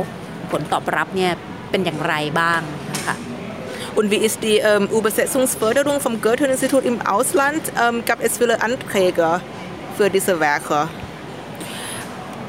[0.51, 1.33] ผลตอบรับเนี่ย
[1.71, 2.61] เป็นอย่างไรบ้าง
[2.97, 3.17] นะคะ
[3.99, 7.63] Und wie ist die ähm, Übersetzungsförderung vom Goethe-Institut im Ausland?
[7.83, 9.41] Ähm, gab es viele Anträge
[9.97, 10.89] für diese Werke?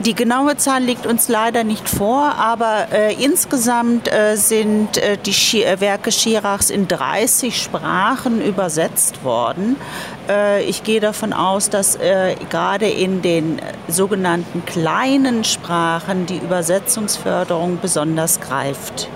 [0.06, 5.34] Die genaue Zahl liegt uns leider nicht vor, aber äh, insgesamt äh, sind äh, die
[5.34, 9.76] Schi äh, Werke Schirachs in 30 Sprachen übersetzt worden.
[10.30, 17.80] Äh, ich gehe davon aus, dass äh, gerade in den sogenannten kleinen Sprachen die Übersetzungsförderung
[17.82, 19.10] besonders greift.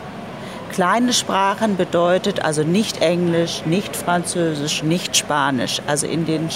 [0.73, 5.81] Kleine Sprachen bedeutet also nicht Englisch, nicht Französisch, nicht Spanisch.
[5.87, 6.49] Also in den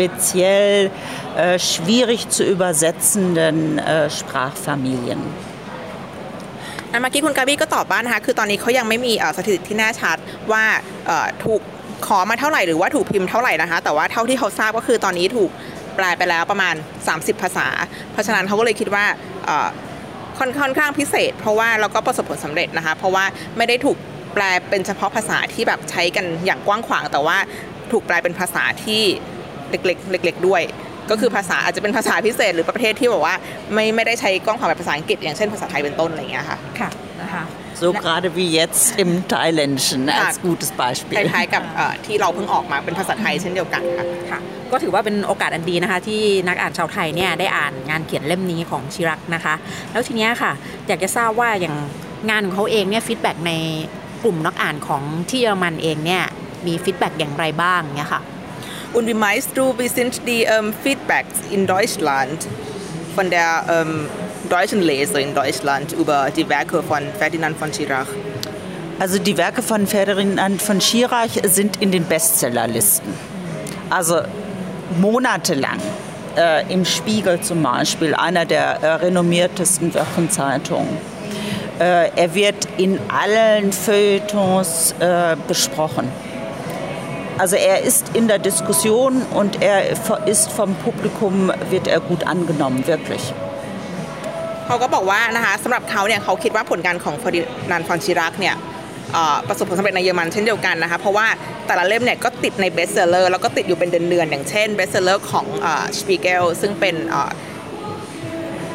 [0.00, 0.90] speziell
[1.36, 5.22] äh, schwierig zu übersetzenden äh, Sprachfamilien.
[6.90, 10.16] เมื่อกี้คุณกาบี้ก็ตอบบ้านนะคะคือตอนนี้เขายังไม่มีสถิติที่แน่ชัด
[10.52, 10.64] ว่า
[11.44, 11.60] ถูก
[12.06, 15.50] ขอมาเท่าไหร่หรือว่าถูกพิมพ์เท่าไหร่นะคะ แต่ว่าเท่าที่เขาทราบก็คือตอนนี้ถูก
[15.96, 16.74] แปลไปแล้วประมาณ
[17.08, 17.68] 30 ภาษา
[18.12, 19.04] เพราะฉะนั้นเขาก็เลยคิดว่า
[20.38, 23.24] ค่อนข้างพิเศษ เพราะว่าเราก็ประสบผลสำเร็จนะคะ เพราะว่า
[23.56, 23.96] ไม่ได้ถูก
[24.34, 27.38] แปลเป็นเฉพาะภาษาที่แบบใช้กันอย่างกว้างขวาง แต่ว่า
[27.92, 29.02] ถูกแปลเป็นภาษาที่
[29.70, 30.62] เล็กๆเล็ก ๆ ด้วย
[31.10, 33.34] ก็คือภาษาอาจจะเป็นภาษาพิเศษหรือประเทศที่บอกว่า
[33.74, 36.90] ไม่ไม่ได้ใช้กล้องความแบบภาษาอังกฤษอย่างเช่นภาษาไทยเป็นต้นอะไรอย่างเงี้ยค่ะค่ะ
[37.22, 37.44] นะคะ
[37.80, 41.62] so gerade wie jetzt im Thailändischen als gutes Beispiel คล้ายๆกับ
[42.06, 44.40] ที่เราเพิ่งออกมาเป็นภาษาไทยเช่นเดียวกันค่ะค่ะ
[44.72, 49.54] ก็ถือว่าเป็นโอกาสอันดีนะคะที่นักอ่านชาวไทยเนี่ยได้อ่านงานเขียนเล่มนี้ของชิรักนะคะ
[49.92, 50.52] แล้วทีนี้ค่ะ
[50.88, 51.76] อยากจะทราบว่าอย่าง
[52.30, 53.52] งานของเขาเองเนี่ยฟีดแบ็ใน
[54.24, 56.24] กลุ่มนักอ่านของที่เยอรมันเองเนี่ย
[56.66, 58.22] มีฟีดแบ็อย่างไรบ้างเนี่ยค่ะ
[58.92, 62.46] Und wie meinst du, wie sind die ähm, Feedbacks in Deutschland
[63.14, 64.08] von der ähm,
[64.48, 68.08] deutschen Leser in Deutschland über die Werke von Ferdinand von Schirach?
[68.98, 73.14] Also die Werke von Ferdinand von Schirach sind in den Bestsellerlisten.
[73.88, 74.20] Also
[75.00, 75.78] monatelang.
[76.36, 80.96] Äh, Im Spiegel zum Beispiel, einer der äh, renommiertesten Wochenzeitungen.
[81.80, 86.08] Äh, er wird in allen Feuilletons äh, besprochen.
[87.42, 89.78] Also er ist in der Diskussion und er
[90.32, 93.24] ist vom Publikum, wird er gut angenommen, wirklich.
[94.66, 98.54] เขาก็บอกว่านะคะสำหรับเขาเนี่ยเขาคิดว่าผลงานของเฟอร์ดินานด์ ฟอนชีรัคเนี่ย
[99.48, 101.26] ประสบผลสำเร็จในเยอรมันเช่นเดียวกันนะคะเพราะว่า
[101.66, 105.46] แต่ละเล่มเนี่ยก็ติดใน bestseller แล้วก็ติดอยู่เป็นเดือนๆอย่างเช่น bestseller ของ
[105.98, 106.96] Spiegel ซึ่งเป็น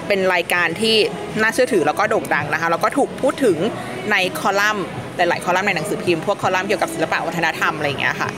[0.08, 0.96] เป็นรายการที่
[1.42, 3.58] น่าเชื่อถือแล้วก็โด่งดังนะคะแล้วก็ถูกพูดถึง
[4.12, 4.86] ในคอลัมน์
[5.18, 8.30] หลายๆคอลัมน์ในหนังสือพิมพ์พวกคอลัมน์เกี่ยวกับศิลปะวัฒนธรรมอะไรอย่างเงี้ยค่ะ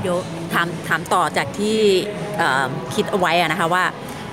[0.00, 0.16] เดี๋ยว
[0.52, 1.78] ถามถามต่อจากที่
[2.94, 3.84] คิดเอาไว้นะคะว่า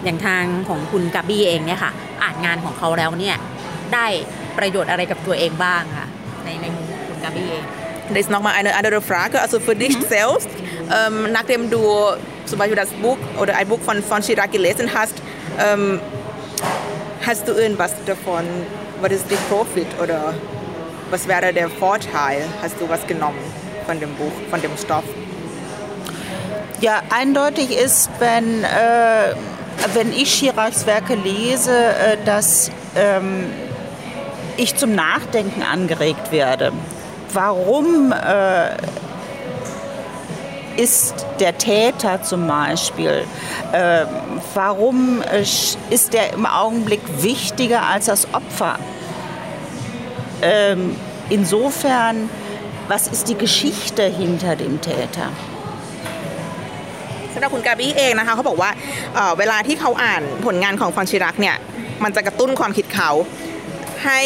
[0.03, 1.91] อย่างทางของคุณกาบี้เองเนี่ยค่ะ
[2.23, 3.37] อ่านงานของเขาแล้วเนี่ย
[3.93, 4.05] ได้
[4.57, 6.07] ประโยชน์อะไรกับตัวเองบ้างค่ะ
[6.43, 7.65] ในในมุมคุณกาบี้เอง
[8.07, 9.41] Das ist nochmal eine andere Frage.
[9.41, 10.03] Also für dich mhm.
[10.03, 10.49] selbst,
[10.95, 11.81] ähm, nachdem du
[12.45, 15.15] zum Beispiel das Buch oder ein Buch von, von Chirac gelesen hast,
[15.59, 15.99] ähm,
[17.25, 18.45] hast du irgendwas davon?
[19.01, 20.35] Was ist der Profit oder
[21.09, 22.43] was wäre der Vorteil?
[22.61, 23.39] Hast du was genommen
[23.87, 25.03] von dem Buch, von dem Stoff?
[26.81, 29.33] Ja, eindeutig ist, wenn, äh,
[29.93, 33.45] wenn ich Chiracs Werke lese, äh, dass ähm,
[34.57, 36.73] ich zum Nachdenken angeregt werde.
[37.31, 38.75] Warum äh,
[40.75, 43.25] ist der Täter zum Beispiel,
[43.71, 44.05] äh,
[44.53, 45.21] warum
[45.89, 48.79] ist der im Augenblick wichtiger als das Opfer?
[50.41, 50.95] Ähm,
[51.29, 52.29] insofern,
[52.89, 55.29] was ist die Geschichte hinter dem Täter?
[57.45, 58.71] สำหรับคุณกาบี้เองนะคะเขาบอกว่า
[59.39, 61.55] เวลาที่เขาอ่านผลงานของฟอนชิรักเนี่ย
[62.03, 63.09] มันจะกระตุ้นความคิดเขา
[64.03, 64.21] ให้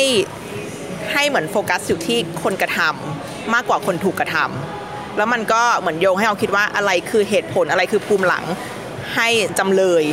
[1.13, 8.45] ให้เหมือนโฟกัสอยู่ที่คนกระทำมากกว่าคนถูกกระทำแล้วมันก็เหมือนโยงให้เราคิดว่าอะไรคือเหตุผลอะไรคือภูมิหลัง
[9.15, 9.27] ให้
[9.59, 10.03] จำเลย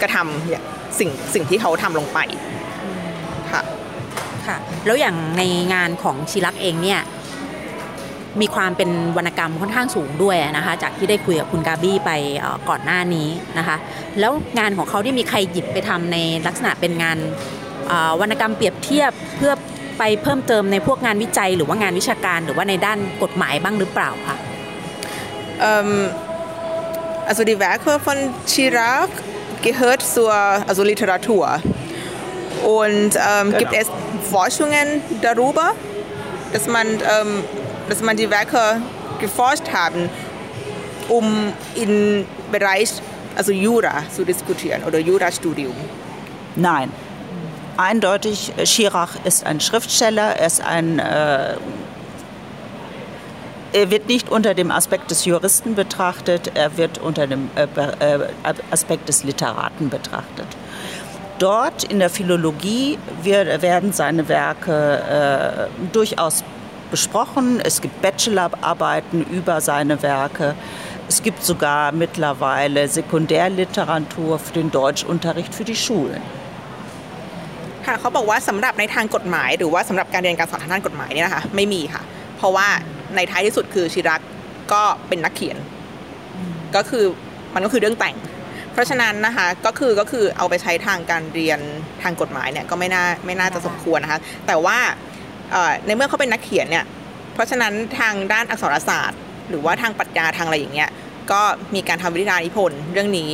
[0.00, 2.18] กระทำสิ่งสิ่งที่เขาทำลงไป
[3.52, 3.62] ค่ะ
[4.46, 5.42] ค่ะแล้วอย่างใน
[5.74, 7.00] งานของชิรักเองเนี่ย
[8.40, 13.76] มีความเป็นวรรณกรรมค่อนข้างสูงด้วยนะคะ จากที่ได้คุยกับคุณกาบี้ไปเอ่อก่อนหน้านี้นะคะ
[14.20, 17.18] แล้วงานของเขาที่มีใครหยิบไปทำในลักษณะเป็นงาน
[17.88, 19.52] เอ่อวรรณกรรมเปรียบเทียบเพื่อ
[19.98, 24.38] ไปเพิ่มเติมในพวกงานวิจัย หรือว่างานวิชาการหรือว่าในด้านกฎหมายบ้างหรือเปล่าคะ
[25.68, 26.10] Ähm,
[27.26, 29.08] also die Werke von Chirac
[29.62, 31.60] gehört zur also Literatur.
[32.64, 33.86] Und ähm, gibt es
[34.30, 35.72] Forschungen darüber,
[36.52, 37.44] dass man, ähm,
[37.88, 38.80] dass man die Werke
[39.20, 40.08] geforscht haben,
[41.08, 42.90] um im Bereich
[43.36, 45.74] also Jura zu diskutieren oder Jurastudium?
[46.56, 46.90] Nein.
[47.76, 50.98] Eindeutig, Schirach ist ein Schriftsteller, er ist ein.
[50.98, 51.56] Äh,
[53.72, 58.28] er wird nicht unter dem Aspekt des Juristen betrachtet, er wird unter dem äh, äh,
[58.70, 60.46] Aspekt des Literaten betrachtet.
[61.38, 66.42] Dort in der Philologie werden seine Werke äh, durchaus
[66.90, 67.60] besprochen.
[67.60, 70.54] Es gibt Bachelorarbeiten über seine Werke.
[71.08, 76.22] Es gibt sogar mittlerweile Sekundärliteratur für den Deutschunterricht für die Schulen.
[77.86, 82.02] ค่ะเขาบอกว่าสำหรับในทางกฎหมายหรือว่าสำหรับการเรียนการสอนทางด้านกฎหมายเนี่ยนะคะไม่มีค่ะ
[82.36, 82.68] เพราะว่า
[83.16, 84.20] ในท้ายที่สุดคือชิรัก
[84.72, 85.56] ก็เป็นนักเขียน
[86.76, 87.04] ก็คือ
[87.54, 88.16] มันก็คือเรื่องแต่ง
[88.72, 91.60] เพราะฉะนั้นนะคะก็คือก็คือเอาไปใช้ทางการเรียน
[92.02, 94.78] ทางกฎหมายเนี่ยก็ไม่น่าไม่น่าจะสมควรนะคะแต่ว่า
[95.86, 96.84] ในเมื่อเขาเป็นนักเขียนเนี่ย
[97.34, 100.90] เพราะฉะนั้นทางด้านอักษรศาสตร์ หรือว่าทางปรัชญาทางอะไรอย่างเงี้ย
[101.32, 101.42] ก็
[101.74, 103.30] มีการทำวิทยานิพนธ์เรื่องนี้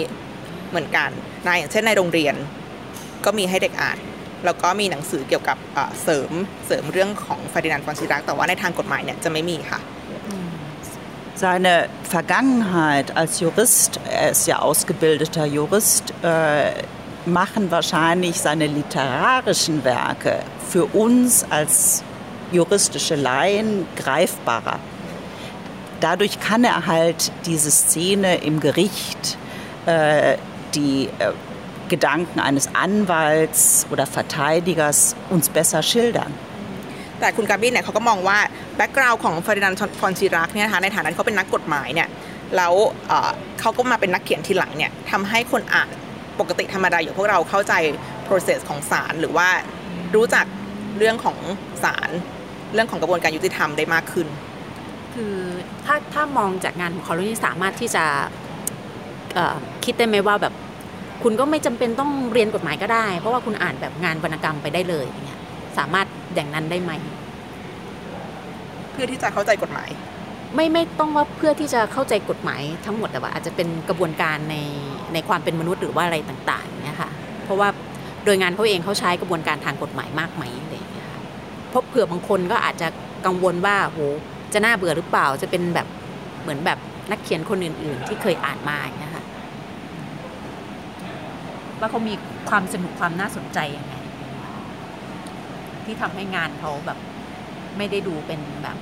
[0.70, 1.10] เหมือนกัน
[1.46, 2.34] นะอย่างเช่นในโรงเรียน
[3.24, 3.98] ก็มีให้เด็กอ่าน
[4.44, 5.56] แล้วก็มีหนังสือเกี่ยวกับ
[6.02, 6.30] เสริม
[6.66, 9.80] เสริมเรื่องของฟาดินานด์ฟอนซิรักแต่ว่าในทางกฎหมายเนี่ยจะไม่มีค่ะ
[11.44, 16.70] Seine Vergangenheit als Jurist, er ist ja ausgebildeter Jurist, äh,
[17.25, 22.03] machen wahrscheinlich seine literarischen Werke für uns als
[22.51, 24.79] juristische Laien greifbarer.
[25.99, 29.37] Dadurch kann er halt diese Szene im Gericht,
[29.85, 30.37] äh,
[30.75, 31.31] die äh,
[31.89, 36.33] Gedanken eines Anwalts oder Verteidigers uns besser schildern.
[37.19, 38.37] แต่คุณกาบินเนี่ยเขาก็มองว่า
[38.75, 42.09] แบ็กกราวน์ของฟาดินานด์ฟอนซิรักเนี่ยนะคะในฐานะที่เขาเป็นนักกฎหมายเนี่ย
[42.55, 42.73] แล้ว
[43.07, 45.89] เอ่อเขาก็มาเป็นนักเขียนทีหลังเนี่ยทำให้คนอ่าน
[46.42, 47.74] ปกติธรรมดาอย่างพวกเราเข้าใจ
[48.28, 49.48] process ของศาลหรือว่า
[50.14, 50.46] รู้จัก
[50.98, 51.38] เรื่องของ
[51.84, 52.10] ศาล
[52.72, 54.26] เรื่องของกระบวนการยุติธรรมได้มากขึ้น
[55.14, 55.34] คือ
[55.84, 58.04] ถ้าถ้ามองจากงานของเขาแล้วนี่สามารถที่จะ
[59.34, 60.54] เอ่อคิดได้ไหมว่าแบบ
[61.22, 65.40] คุณก็ไม่จำเป็นต้องเรียนกฎหมายก็ได้ เพราะว่าคุณอ่านแบบงานวรรณกรรมไปได้เลยอย่างเงี้ย
[65.78, 66.92] สามารถอย่างนั้นได้ไหม
[68.90, 69.90] เพื่อที่จะเข้าใจกฎหมาย
[70.54, 74.56] ไม่ไม่ต้องว่าเพื่อที่จะเข้าใจกฎหมายทั้งหมดแต่ว่าอาจจะเป็นกระบวนการใน
[75.12, 77.10] ในความเป็นมนุษย์หรือว่าอะไรต่างๆเงี้ยค่ะ
[77.44, 77.68] เพราะว่า
[78.24, 81.22] โดยงานเขาเองเขาใช้กระบวนการทางกฎหมายมากไหมอะไรอย่างเงี้ยค่ะ
[81.68, 82.88] เพราะเผื่อบางคนก็อาจจะ
[83.26, 83.98] กังวลว่าโห
[84.52, 85.86] จะน่าเบื่อหรือเปล่าจะเป็นแบบ
[86.42, 86.78] เหมือนแบบ
[87.10, 89.24] นักเขียนคนอื่น ๆ ที่เคยอ่านมาเงี้ยค่ะ
[91.78, 92.14] ว่าเขามี
[92.50, 93.94] ความสนุกความน่าสนใจยังไง
[95.84, 96.98] ที่ทำให้งานเขาแบบ
[97.76, 98.76] ไม่ได้ดูเป็นแบบ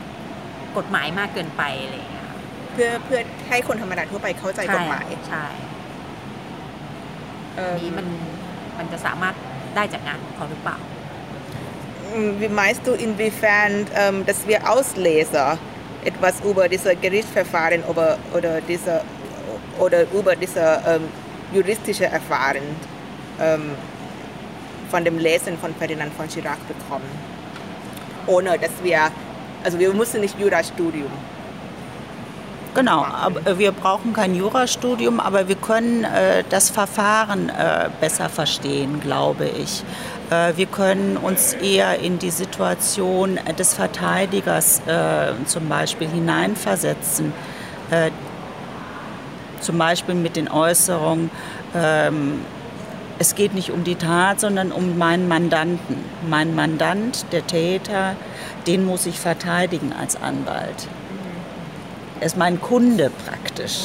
[0.76, 2.38] กฎหมายมากเกินไปอะไรอย่างเงี้ยค่ะ
[2.72, 5.46] เพื่อเพื่อให้คนธรรมดาทั่วไปเข้าใจกฎหมายใช่
[7.56, 8.06] เอิ่อัมนนี้มัน
[8.78, 9.34] มันจะสามารถ
[9.76, 10.78] ได้จากงานของเขาหรือเปล่า
[12.40, 15.58] Wie meinst du, inwiefern ähm, dass wir Ausleser
[16.04, 19.02] etwas über diese Gerichtsverfahren oder, oder, diese,
[19.78, 21.04] oder über diese ähm,
[21.52, 22.62] juristische Erfahren
[23.40, 23.76] ähm,
[24.90, 27.10] von dem Lesen von Ferdinand von Chirac bekommen?
[28.26, 29.12] Ohne dass wir,
[29.64, 31.10] also wir müssen nicht Jurastudium.
[32.72, 39.00] Genau, aber wir brauchen kein Jurastudium, aber wir können äh, das Verfahren äh, besser verstehen,
[39.00, 39.82] glaube ich.
[40.30, 47.32] Äh, wir können uns eher in die Situation des Verteidigers äh, zum Beispiel hineinversetzen.
[47.90, 48.12] Äh,
[49.60, 51.30] zum Beispiel mit den Äußerungen,
[51.74, 52.40] ähm,
[53.22, 55.96] es geht nicht um die Tat, sondern um meinen Mandanten.
[56.34, 58.16] Mein Mandant, der Täter,
[58.66, 60.88] den muss ich verteidigen als Anwalt.
[62.20, 63.76] Er ist mein Kunde praktisch.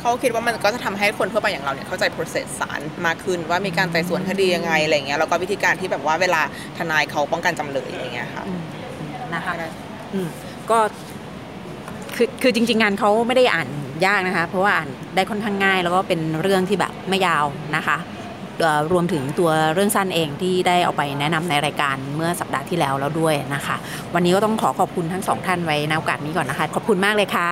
[0.00, 6.42] เขาคิดว่ามันก็จะทำให้คนทั่วไปอย่างเราเนี่ยเข้าใจ process ศาลมากขึ้นว่ามีการไต่สวนคดียังไงอะไรเงี้ยแล้วก็วิธีการที่แบบว่าเวลา
[6.78, 8.44] ทนายเขาป้องกันจำเลยอะไรเงี้ยค่ะ
[9.34, 9.54] นะคะ
[10.14, 10.28] อืม
[10.70, 10.78] ก็
[12.16, 13.68] คือคือจริง ๆ งานเขาไม่ได้อ่าน
[14.06, 17.44] ยากนะคะ เพราะว่าอ่านได้ค่อนข้างง่าย แล้วก็เป็นเรื่องที่แบบไม่ยาว
[17.76, 17.98] นะคะ
[18.92, 23.76] รวมถึงตัวเรื่องสั้นเองที่ได้เอาไปแนะนำในรายการเมื่อสัปดาห์ที่แล้วแล้วด้วยนะคะ
[24.14, 27.50] วันนี้ก็ต้องขอขอบคุณทั้งสองท่านไว้ในโอกาสนี้ก่อนนะคะ ขอบคุณมากเลยค่ะ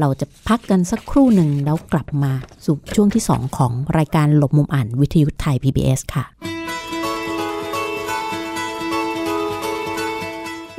[0.00, 2.32] เราจะพักกันสักครู่หนึ่งแล้วกลับมา
[2.64, 6.24] สู่ช่วงที่ 2 ของรายการหลบมุมอ่านวิทยุไทย PBS ค่ะ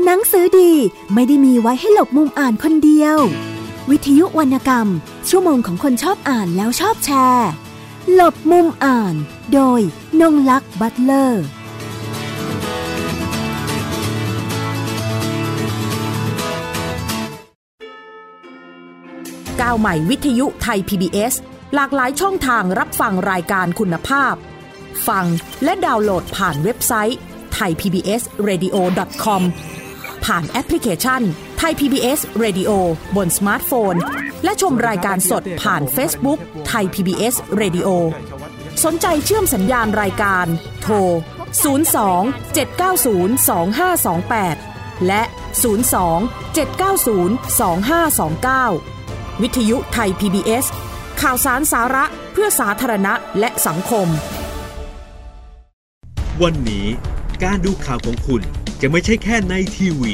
[0.05, 0.71] หนังสือดี
[1.13, 3.17] ไม่ได้มีไว้ให้หลบมุมอ่านคนเดียว
[3.91, 4.87] วิทยุวรรณกรรม
[5.29, 7.49] ชั่วโมงของคนชอบอ่านแล้วชอบแชร์
[8.13, 9.15] หลบมุมอ่าน
[9.53, 9.81] โดย
[10.21, 11.45] นงลักษ์บัตเลอร์
[19.61, 21.33] ก้าวใหม่วิทยุไทย PBS
[21.75, 24.33] หลากหลายช่องทางรับฟังรายการคุณภาพ
[25.07, 25.25] ฟัง
[25.63, 27.19] และดาวน์โหลดผ่านเว็บไซต์
[27.57, 29.41] thaipbsradio.com
[30.25, 31.21] ผ่านแอปพลิเคชัน
[31.61, 32.71] Thai PBS Radio
[33.15, 33.95] บนสมาร์ทโฟน
[34.43, 36.39] และชมรายการสดผ่าน Facebook
[36.71, 37.89] Thai PBS Radio
[38.83, 40.45] สนใจเชื่อมสัญญาณรายการ
[40.81, 41.11] โทร 02
[42.57, 43.47] 790
[44.47, 45.21] 2528 และ
[45.85, 47.37] 02 790
[48.71, 50.65] 2529 วิทยุไทย PBS
[51.21, 54.07] ข่าวสารสาระเพื่อสาธารณะและสังคม
[56.41, 56.87] วันนี้
[57.43, 58.41] การดูข่าวของคุณ
[58.81, 60.13] จะไม่ใช่แค่ในทีวี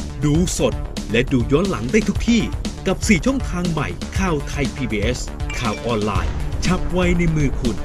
[0.25, 0.73] ดูสด
[1.11, 2.41] และดูย้อนหลังได้ทุกที่
[2.87, 5.19] กับ 4 ช่องทางใหม่ข่าวไทย PBS
[5.59, 6.33] ข่าวออนไลน์
[6.65, 7.77] ชับไว้ในมือคุณ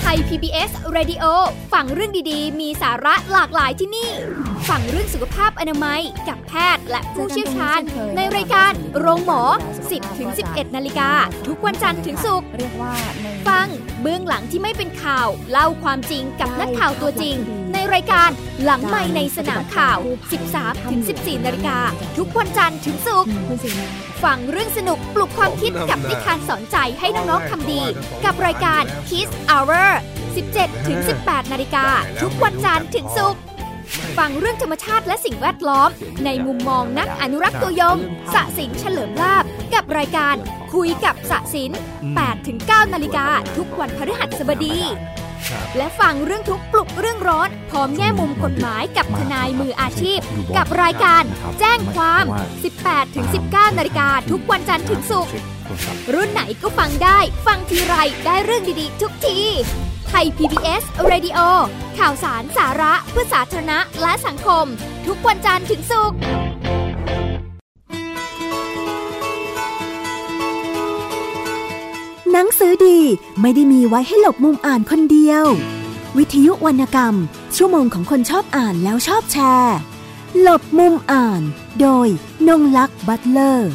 [0.00, 1.24] ไทย PBS Radio
[1.72, 4.10] ฟังเรื่องดีๆ มีสาระหลากหลายที่นี่
[4.68, 7.80] ฟังเรื่องสุขภาพอนามัย กับแพทย์และผู้เชี่ยวชาญ
[8.16, 9.42] ในรายการโรงหมอ
[9.82, 11.10] 10ถึง11 นาฬิกา
[11.46, 12.48] ทุกวันจันทร์ถึงศุกร์
[13.48, 13.68] ฟัง
[14.02, 17.36] เบื้องหลังที่ไม่เป็นข่าว เล่าความจริงกับนักข่าวตัวจริง
[17.72, 18.30] ในรายการ
[18.64, 19.98] หลังไม่ในสนามข่าว
[20.42, 21.78] 13ถึง14 นาฬิกา
[22.16, 23.30] ทุกวันจันทร์ถึงศุกร์
[24.24, 27.82] ฟังเรื่องสนุกปลุกความคิดกับนิทานสอนใจให้น้องๆทำดี
[28.24, 29.88] กับรายการ Kiss Hour
[30.36, 31.86] 17ถึง18 นาฬิกา
[32.22, 33.40] ทุกวันจันทร์ถึงศุกร์
[34.18, 35.90] ฟังเรื่องธรรมชาติและสิ่งแวดล้อม
[36.24, 37.98] ในมุมมองนักอนุรักษ์ตัวยง
[38.34, 40.34] สะสินเฉลิมลาบ กับรายการ
[40.74, 41.70] คุยกับสะสิน
[42.08, 44.78] 8ถึง9นาฬิกาทุกวันพฤหัสบดี
[45.76, 50.20] และฟังเรื่องทุกข์ปลุกเรื่องร้อน พร้อมแง่มุมกฎหมายกับทนายมืออาชีพ
[50.56, 51.22] กับรายการ
[51.58, 52.24] แจ้งความ
[52.70, 55.32] 18ถึง19นาฬิกาทุกวันจันทร์ถึงศุกร์
[56.14, 57.94] รุ่นไหนก็ฟังได้ ฟังทีไร
[58.26, 59.38] ได้เรื่องดีๆ ทุกที
[60.08, 61.38] ไทย PBS Radio
[61.98, 64.66] ข่าวสารสาระเพื่อสาธารณะและสังคม
[65.06, 66.18] ทุกวันจันทร์ถึงศุกร์
[72.86, 72.98] ดี
[73.40, 75.44] ไม่ได้มีไว้ให้หลบมุมอ่านคนเดียว
[76.16, 77.14] วิทยุวรรณกรรม
[77.56, 79.76] ชั่วโมงของคนชอบอ่านแล้วชอบแชร์
[80.40, 81.40] หลบมุมอ่าน
[81.80, 82.08] โดย
[82.48, 83.70] นงลักษณ์บัตเลอร์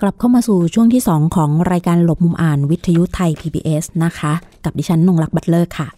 [0.00, 4.32] กลับเข้ามาสู่ช่วงที่ 2 ของรายการหลบมุมอ่านวิทยุไทย PBS นะคะ
[4.64, 5.88] กับดิฉันนงลักษณ์บัตเลอร์ค่ะ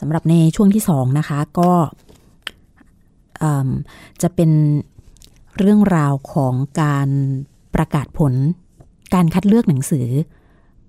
[0.00, 1.72] สำหรับในช่วงที่ 2 นะคะก็
[4.22, 4.50] จะเป็น
[5.58, 7.08] เรื่องราวของการ
[7.74, 8.34] ประกาศผล
[9.14, 10.08] การคัดเลือกหนังสือ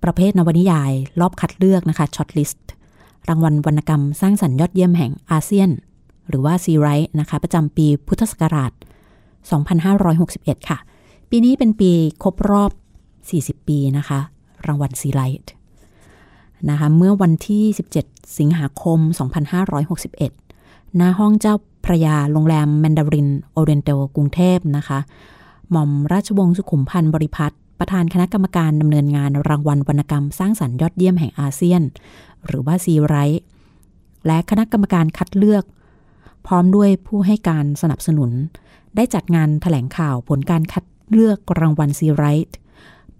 [0.04, 2.70] ประเภทนวนิยาย รอบคัดเลือกนะคะ shortlist
[3.28, 5.70] รางวัลวรรณกรรมสร้างสรรค์ยอดเยี่ยมแห่งอาเซียน
[6.30, 8.72] หรือว่าซีไรต์นะคะ ประจำปีพุทธศักราช
[9.70, 10.78] 2561 ค่ะ
[11.30, 11.92] ปีนี้เป็นปี
[12.24, 12.72] ครบรอบ
[13.60, 14.20] 40 ปีนะคะ
[14.68, 15.52] รางวัลซีไรต์
[16.70, 17.64] นะคะเมื่อวันที่
[18.02, 19.00] 17 สิงหาคม
[20.20, 25.00] 2561ณห้องเจ้า พระยาโรงแรมแมนดารินโอเรนเตลกรุงเทพนะคะ
[25.72, 31.82] หม่อมราชวงศ์สุขุมพันธ์บริพัตรประธานคณะกรรมการดำเนินงานรางวัลวรรณกรรมสร้างสรรค์ยอดเยี่ยมแห่งอาเซียน
[32.46, 33.44] หรือว่าซีไรท์
[34.26, 35.63] และคณะกรรมการคัดเลือก
[36.48, 38.32] พร้อมด้วยผู้ให้การสนับสนุน
[38.96, 42.58] ได้จัดงานถแถลงข่าวผลการคัดเลือกรางวัลซีไรท์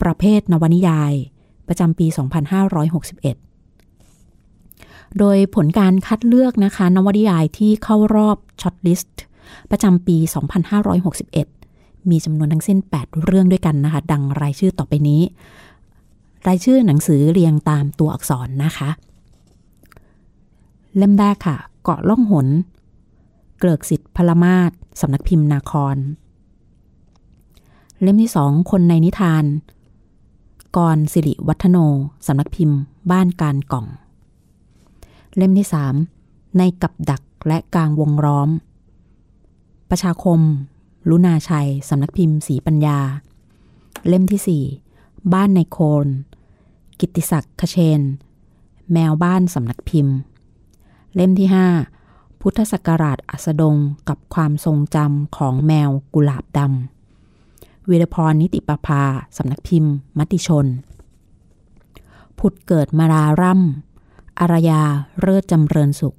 [0.02, 1.13] ประเภทนวนิยาย
[1.67, 2.08] ประจำปี
[2.69, 3.49] 2561
[5.17, 9.22] โดยผลการคัดเลือกนะคะ นวนิยายที่เข้ารอบ shortlist
[9.72, 10.17] ประจำปี
[11.13, 15.22] 2561 มีจำนวนทั้งสิ้น 8 เรื่องด้วยกันนะคะ ดังรายชื่อต่อไปนี้
[16.48, 18.89] รายชื่อหนังสือเรียงตามตัวอักษรนะคะ
[20.98, 22.48] เล่มแรกค่ะ เกาะล่องหน
[23.60, 25.98] เกริกศิษฏ์พละมาตร์ สำนักพิมพ์นาคร
[28.02, 29.43] เล่มที่สองคนในนิทาน
[30.78, 31.78] กรสิริวัฒโน
[32.28, 32.80] สำนักพิมพ์
[33.12, 33.88] บ้านการกล่อง
[35.38, 35.96] เล่มที่สาม
[36.58, 38.50] ในกับดักและกลางวงล้อม
[39.89, 40.39] ประชาคม
[41.10, 43.00] ลุนาชัย สำนักพิมพ์สีปัญญา
[44.08, 44.63] เล่มที่สี่
[45.34, 46.08] บ้านในโคน
[47.00, 48.02] กิติศักดิ์คเชน
[48.94, 50.15] แมวบ้านสำนักพิมพ์
[51.15, 51.68] เล่มที่ห้า
[52.42, 53.76] พุทธศักราชอัสดง
[54.10, 59.04] กับความทรงจำของแมวกุหลาบดำวีรพรนิติประภา
[59.38, 60.68] สำนักพิมพ์ มติชน
[62.39, 63.88] ผุดเกิดมาราร่ำ
[64.39, 64.82] อารยา
[65.19, 66.15] เลิศจำเริญสุข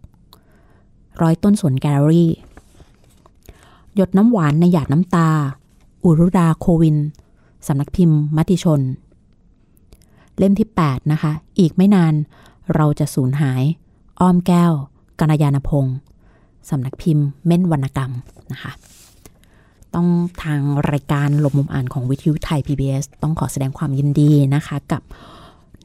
[1.22, 2.30] ร้อยต้นสวนแกลเลอรี่
[3.94, 5.28] หยดน้ำหวานในหยาดน้ำตา
[6.04, 6.96] อุรุดาโควิน
[7.66, 8.80] สำนักพิมพ์ มติชน
[10.38, 12.14] เล่มที่ 8 นะคะ อีกไม่นาน
[12.74, 13.62] เราจะสูญหาย
[14.20, 14.72] อ้อมแก้ว
[15.20, 15.96] กัลยาณพงศ์
[16.70, 18.12] สำนักพิมพ์ เม่นวรรณกรรม
[18.52, 18.72] นะคะ
[19.94, 20.08] ต้อง
[20.42, 25.02] ทางรายการหลบมุมอ่านของวิทยุไทย PBS ต้องขอแสดงความยินดีนะคะกับ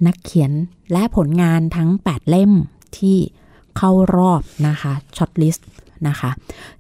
[0.08, 0.52] นักเขียน
[0.92, 2.52] และผลงานทั้ง 8 เล่ม
[2.98, 3.18] ที่
[3.78, 5.70] เข้ารอบนะคะ shortlist
[6.08, 6.30] นะคะ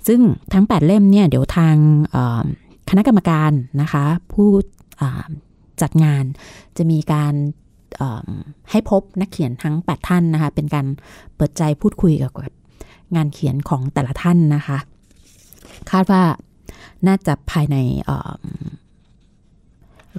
[0.08, 0.21] ซึ่ง
[0.54, 1.75] ทั้ง 8 เล่มเนี่ยเดี๋ยวทาง
[2.89, 3.51] คณะกรรมการ
[3.82, 4.49] นะคะผู้
[5.82, 6.23] จัดงาน
[6.78, 7.34] จะมีการ
[8.71, 10.86] ให้พบนักเขียนทั้ง 8 ท่านนะคะ เป็นการ
[11.36, 12.32] เปิดใจพูดคุยกับ
[13.15, 14.78] งานเขียนของแต่ละท่านนะคะ
[15.91, 16.23] คาดว่า
[17.08, 17.75] น่าจะภายใน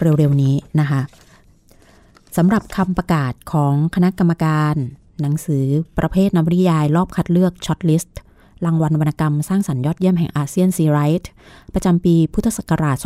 [0.01, 1.01] เร็วๆนี้นะคะ
[2.37, 4.75] สำหรับคำประกาศของคณะกรรมการ
[5.21, 5.65] หนังสือ
[5.99, 8.19] ประเภทนวนิยายรอบคัดเลือก shortlist
[8.65, 11.31] รางวัลวรรณกรรมสร้างสรรค์ยอดเยี่ยมแห่งอาเซียนซีไรท์
[11.75, 12.97] ประจำปีพุทธศักราช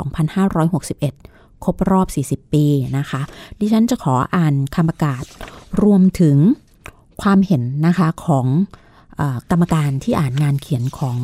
[0.76, 2.64] 2561 ครบรอบ 40 ปี
[2.98, 3.20] นะคะ
[3.60, 5.24] ดิฉันจะขออ่านคำประกาศ
[5.82, 6.36] รวมถึง
[7.22, 8.46] ความเห็นนะคะของ
[9.50, 11.16] กรรมการที่อ่านงานเขียนของ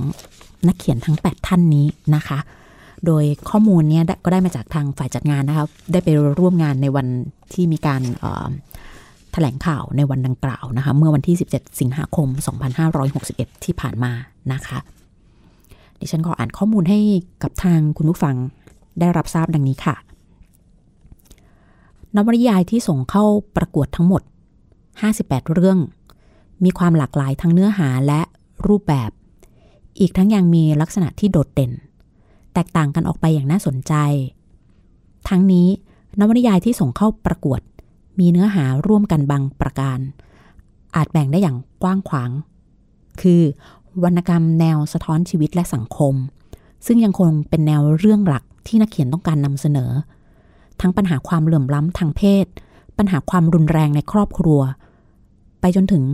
[0.67, 2.39] นักเขียนทั้ง 8 ท่านนี้นะคะ
[3.07, 7.07] โดยข้อมูลนี้ก็ได้มาจากทางฝ่ายจัดงานนะคะได้ไปร่วมงานในวัน
[7.53, 8.03] ที่มีการ
[9.33, 12.29] แถลงข่าวในวันดังกล่าวนะคะเมื่อวันที่ 17 สิงหาคม
[12.97, 14.13] 2561 ที่ผ่านมา
[14.53, 14.79] นะคะ
[16.01, 16.99] ดิฉันขออ่านข้อมูลให้
[17.43, 18.35] กับทางคุณผู้ฟัง
[19.01, 19.97] ได้รับทราบดังนี้ค่ะ
[22.15, 23.25] นวนิยายที่ส่งเข้า
[23.57, 24.23] ประกวดทั้งหมด
[24.87, 25.79] 58 เรื่อง
[26.65, 28.21] มีความหลากหลายทั้งเนื้อหาและ
[28.67, 29.11] รูปแบบ
[30.01, 31.73] อีกทั้งยังมีลักษณะที่โดดเด่น
[32.57, 33.95] แตกต่างกันออกไปอย่างน่าสนใจ
[35.29, 35.69] ทั้งนี้
[36.19, 37.61] นวนิยายที่ส่งเข้าประกวด
[38.19, 39.99] มีเนื้อหาร่วมกันบางประการ
[40.97, 42.31] อาจแบ่งได้อย่างกว้างขวาง
[43.21, 43.43] คือ
[44.05, 46.15] วรรณกรรมแนวสะท้อนชีวิตและสังคม
[46.87, 49.91] ซึ่งยังคงเป็นแนวเรื่องหลักที่นักเขียนต้องการนำเสนอ
[50.81, 52.47] ทั้งปัญหาความเหลื่อมล้ำทางเพศ
[52.99, 54.61] ปัญหาความรุนแรงในครอบครัว
[55.61, 56.05] ไปจนถึง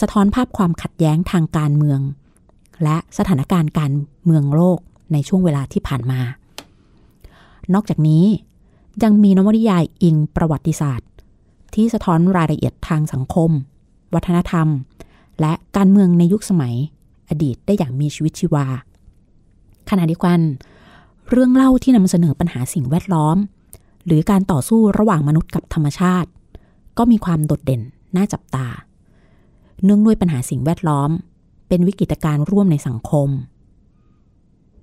[0.00, 2.00] สะท้อนภาพความขัดแย้งทางการเมือง
[2.82, 3.92] และสถานการณ์การ
[4.24, 4.78] เมืองโลก
[5.12, 6.20] ในช่วงเวลาที่ผ่านมา
[7.74, 8.24] นอกจากนี้
[9.02, 11.08] ยังมีนวนิยายอิงประวัติศาสตร์
[11.74, 13.50] ที่สะท้อนรายละเอียดทางสังคม
[14.14, 14.68] วัฒนธรรม
[15.40, 16.74] และการเมืองในยุคสมัย
[17.28, 18.66] อดีตได้อย่างมีชีวิตชีวา
[19.90, 20.40] ขณะเดียวกัน
[21.30, 23.36] เรื่องเล่าที่นำเสนอปัญหาสิ่งแวดล้อม
[24.06, 26.30] หรือการต่อสู้ระหว่างมนุษย์กับธรรมชาติ
[26.98, 27.82] ก็มีความโดดเด่น
[28.16, 28.66] น่าจับตา
[29.84, 31.10] เนื่องด้วยปัญหาสิ่งแวดล้อม
[31.68, 33.28] เป็นวิกฤตการณ์ร่วมในสังคม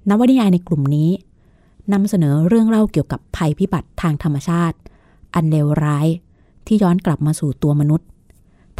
[0.09, 1.09] นวนิยายในกลุ่มนี้
[1.93, 4.77] นำเสนอเรื่องเล่าเกี่ยวกับภัยพิบัติทางธรรมชาติ
[5.33, 6.07] อันเลวร้าย
[6.67, 8.07] ที่ย้อนกลับมาสู่ตัวมนุษย์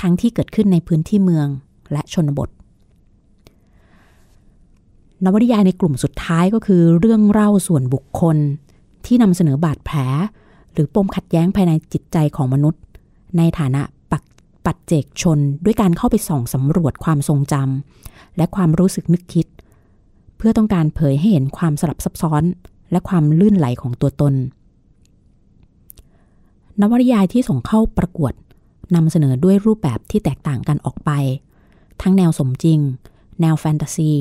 [0.01, 1.47] ทั้งที่เกิดขึ้นในพื้นที่เมือง
[1.91, 2.49] และชนบท
[5.23, 8.38] นวนิยายในกลุ่มสุดท้ายก็คือเรื่องเล่าส่วนบุคคล
[9.05, 9.99] ที่นำเสนอบาดแผล
[10.73, 12.82] หรือปมขัดแย้งภายในจิตใจของมนุษย์
[13.38, 13.82] ในฐานะ
[14.65, 19.47] ปัจเจกชนด้วยการเข้าไปส่องสำรวจความทรงจำและความรู้สึกนึกคิด
[20.39, 22.43] เพื่อต้องการเผยให้เห็นความสลับซับซ้อน
[22.91, 24.34] และความลื่นไหลของตัวตน
[26.80, 28.34] นวนิยายที่ส่งเข้าประกวด
[28.95, 31.12] นำเสนอด้วยรูปแบบที่แตกต่างกันออกไป
[32.02, 32.80] ทั้งแนวสมจริง
[33.41, 34.12] แนวแฟนตาซี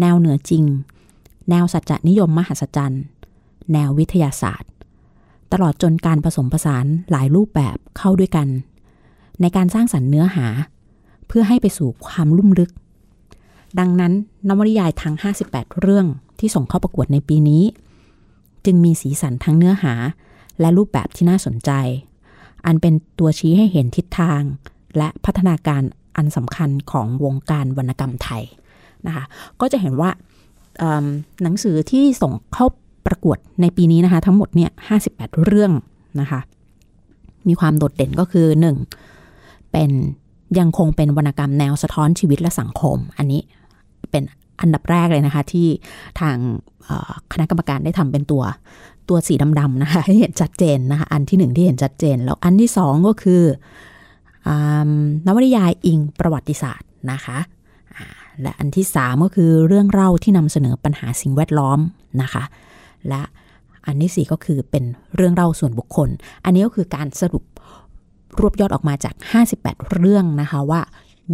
[0.00, 0.64] แนวเหนือจริง
[1.50, 3.02] แนวสัจจนิยมมหัศจรรย์
[3.72, 4.70] แนววิทยาศาสตร์
[5.52, 8.48] ตลอดจนการผสมผสานหลายรูปแบบเข้าด้วยกัน
[9.40, 10.46] ในการสร้างสรรค์เนื้อหา
[11.26, 12.70] เพื่อให้ไปสู่ความลุ่มลึก
[13.78, 14.12] ดังนั้น
[14.48, 15.14] นวนิยายทั้ง
[15.48, 16.06] 58 เรื่อง
[16.38, 17.62] ที่ส่งเข้าประกวดในปีนี้
[18.64, 19.94] จึงมีสีสันทั้งเนื้อหา
[20.60, 21.70] และรูปแบบที่น่าสนใจ
[22.66, 24.42] อันเป็นตัวชี้ให้เห็นทิศทาง
[24.96, 25.82] และพัฒนาการ
[26.16, 28.42] อันสำคัญของวงการวรรณกรรมไทย
[29.06, 29.24] นะคะ
[29.60, 30.10] ก็จะเห็นว่า
[31.42, 32.66] หนังสือที่ส่งเข้า
[33.06, 34.70] ประกวดในปีนี้นะคะ ทั้งหมดเนี่ย
[35.06, 35.72] 58 เรื่อง
[36.20, 36.40] นะคะ
[37.48, 38.46] มีความโดดเด่นก็คือ
[39.10, 39.72] 1.
[39.72, 39.90] เป็น
[40.58, 43.40] ยังคงเป็นวรรณกรรมแนวสะท้อนชีวิตและสังคม อันนี้
[44.10, 44.22] เป็น
[44.60, 45.68] อันดับแรกเลยนะคะ ที่
[46.20, 46.36] ทาง
[47.32, 48.42] คณะกรรมการได้ทำเป็นตัว
[49.08, 53.42] ตัวสีดำๆนะคะให้เห็นชัดเจนนะคะ อันที่หนึ่งที่เห็นชัดเจน แล้วอันที่สองก็คือ
[54.48, 54.50] อ
[55.26, 57.38] นวนิยายอิงประวัติศาสตร์นะคะ
[58.42, 61.78] และอันที่สามก็คือเรื่องเล่าที่นำเสนอปัญหาสิ่งแวดล้อม
[62.22, 62.44] นะคะ
[63.08, 63.22] และ
[63.86, 64.84] อันที่สี่ก็คือเป็น
[65.16, 66.08] เรื่องเล่าส่วนบุคคล
[66.44, 67.44] อันนี้ก็คือการสรุป
[68.40, 69.14] รวบยอดออกมาจาก
[69.54, 70.80] 58 เรื่องนะคะว่า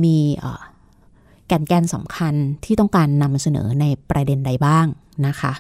[0.05, 0.19] มี
[1.55, 2.35] กนแกนสำคัญ
[2.65, 4.87] ที่ต้องการนำเสนอในประเด็นใดบ้าง
[5.27, 5.53] นะคะ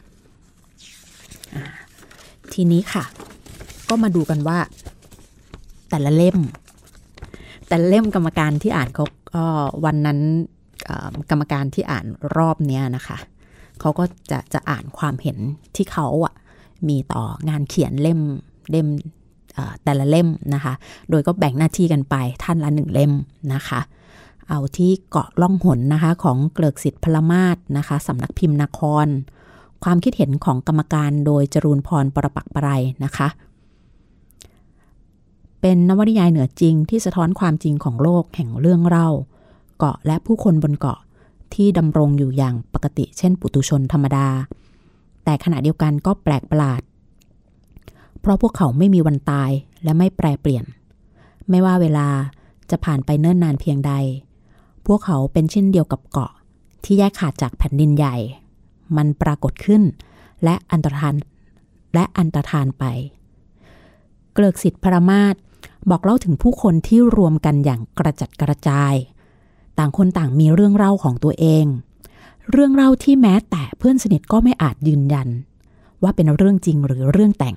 [2.53, 3.05] ทีนี้ค่ะ
[3.89, 4.59] ก็มาดูกันว่า
[5.91, 6.39] แต่ละเล่ม
[7.69, 9.45] แต่ละเล่มกรรมการที่อ่านเขาก็
[9.85, 10.19] วันนั้น
[11.31, 13.17] กรรมการที่อ่านรอบเนี้ยนะคะ
[13.81, 15.39] เขาก็จะจะอ่านความเห็น
[15.77, 16.35] ที่เขาอะ
[16.89, 18.21] มีต่องานเขียนเล่ม
[18.71, 18.87] เล่ม
[19.85, 20.75] แต่ละเล่มนะคะ
[21.11, 22.15] โดยก็แบ่งหน้าที่กันไป
[22.45, 23.13] ท่านละหนึ่งเล่ม
[23.55, 23.81] นะคะ
[24.49, 29.07] เอาที่เกาะล่องหนนะคะ ของเกลือกสิทธิ์พลมาศนะคะสำนักพิมพ์นคร
[29.85, 33.29] ความคิดเห็นของกรรมการโดยจรูนพรปรปักปรายนะคะ
[35.61, 39.09] เป็นนวนิยายเหนือจริงที่สะท้อนความจริงของโลกแห่งเรื่องเล่า
[39.79, 40.99] เกาะและผู้คนบนเกาะ
[41.55, 44.29] ที่ดำรงอยู่อย่างปกติเช่น ปุตุชนธรรมดา
[45.25, 46.83] แต่ขณะเดียวกันก็แปลกประหลาด
[48.21, 49.51] เพราะพวกเขาไม่มีวันตาย
[49.85, 50.65] และไม่แปรเปลี่ยน
[51.51, 52.09] ไม่ว่าเวลา
[52.71, 53.93] จะผ่านไปเนิ่นนานเพียงใด
[54.87, 56.33] พวกเขาเป็นเช่นเดียวกับเกาะ
[56.85, 58.17] ที่แยกขาดจากแผ่นดินใหญ่
[58.97, 59.83] มันปรากฏขึ้น
[60.45, 61.15] และอันตรธาน
[61.95, 62.85] และอันตรธานไป
[64.33, 65.35] เกลือกสิทธิ์พระมาศ
[65.91, 68.95] บอกเล่าถึงผู้คนที่รวมกันอย่างกระจัดกระจาย
[69.79, 71.67] ต่างคนต่างมีเรื่องเล่าของตัวเอง
[72.51, 75.29] เรื่องเล่าที่แม้แต่เพื่อนสนิทก็ไม่อาจยืนยัน
[76.03, 77.57] ว่าเป็นเรื่องจริงหรือเรื่องแต่ง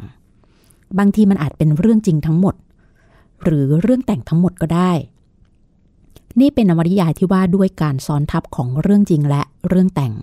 [0.98, 2.56] บางทีมันอาจเป็นเรื่องจริงทั้งหมด
[3.44, 4.92] หรือเรื่องแต่งทั้งหมดก็ได้
[6.42, 10.14] นี่เป็นนวนิยายที่ว่าด้วยการซ้อนทับของเรื่องจริงและเรื่องแต่ง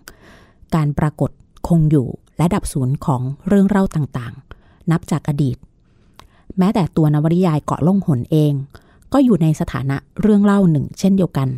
[0.74, 1.30] การปรากฏ
[1.68, 5.56] คงอยู่และดับสูญของเรื่องเล่าต่างๆ นับจากอดีต
[6.58, 8.52] แม้แต่ตัวนวนิยายเกาะล่องหนเอง
[9.12, 11.48] ก็อยู่ในสถานะเรื่องเล่าหนึ่ง เช่นเดียวกัน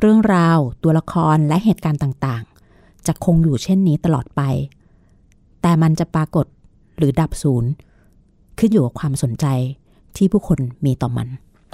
[0.00, 4.42] เรื่องราว ตัวละครและเหตุการณ์ต่างๆ จะคงอยู่เช่นนี้ตลอดไป
[5.62, 6.46] แต่มันจะปรากฏ
[6.96, 7.70] หรือดับศูนย์
[8.58, 9.46] ขึ้นอยู่กับความสนใจ
[10.16, 11.28] ที่ผู้คนมีต่อมัน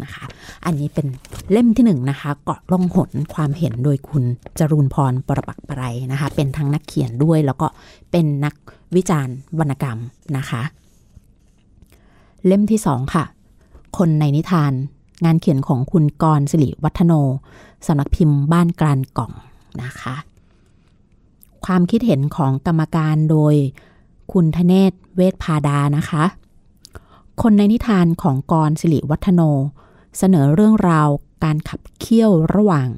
[0.04, 0.24] นะคะ
[0.64, 1.06] อันนี้เป็น
[1.50, 4.24] เล่มที่หนึ่งนะคะเกาะล่องหนความเห็นโดยคุณ
[4.58, 7.66] จรูนพรปรปักปรายนะคะ เป็นทั้งนักเขียนด้วยแล้วก็
[8.10, 8.54] เป็นนัก
[8.96, 9.98] วิจารณ์วรรณกรรม
[10.36, 10.62] นะคะ
[12.46, 13.24] เล่มที่สองค่ะ
[13.98, 14.72] คนในนิทาน
[15.24, 17.12] งานเขียนของคุณกรสิริวัฒโน
[17.86, 19.32] สำนักพิมพ์บ้านกลานกล่อง
[19.82, 20.14] นะคะ
[21.64, 23.54] ความคิดเห็นของกรรมการโดย
[24.32, 26.24] คุณทเนศเวทพาดานะคะ
[27.42, 29.42] คนในนิทานของกรสิริวัฒโน
[30.18, 31.08] เสนอเรื่องราว
[31.44, 32.88] การขับเคี่ยวระหว่าง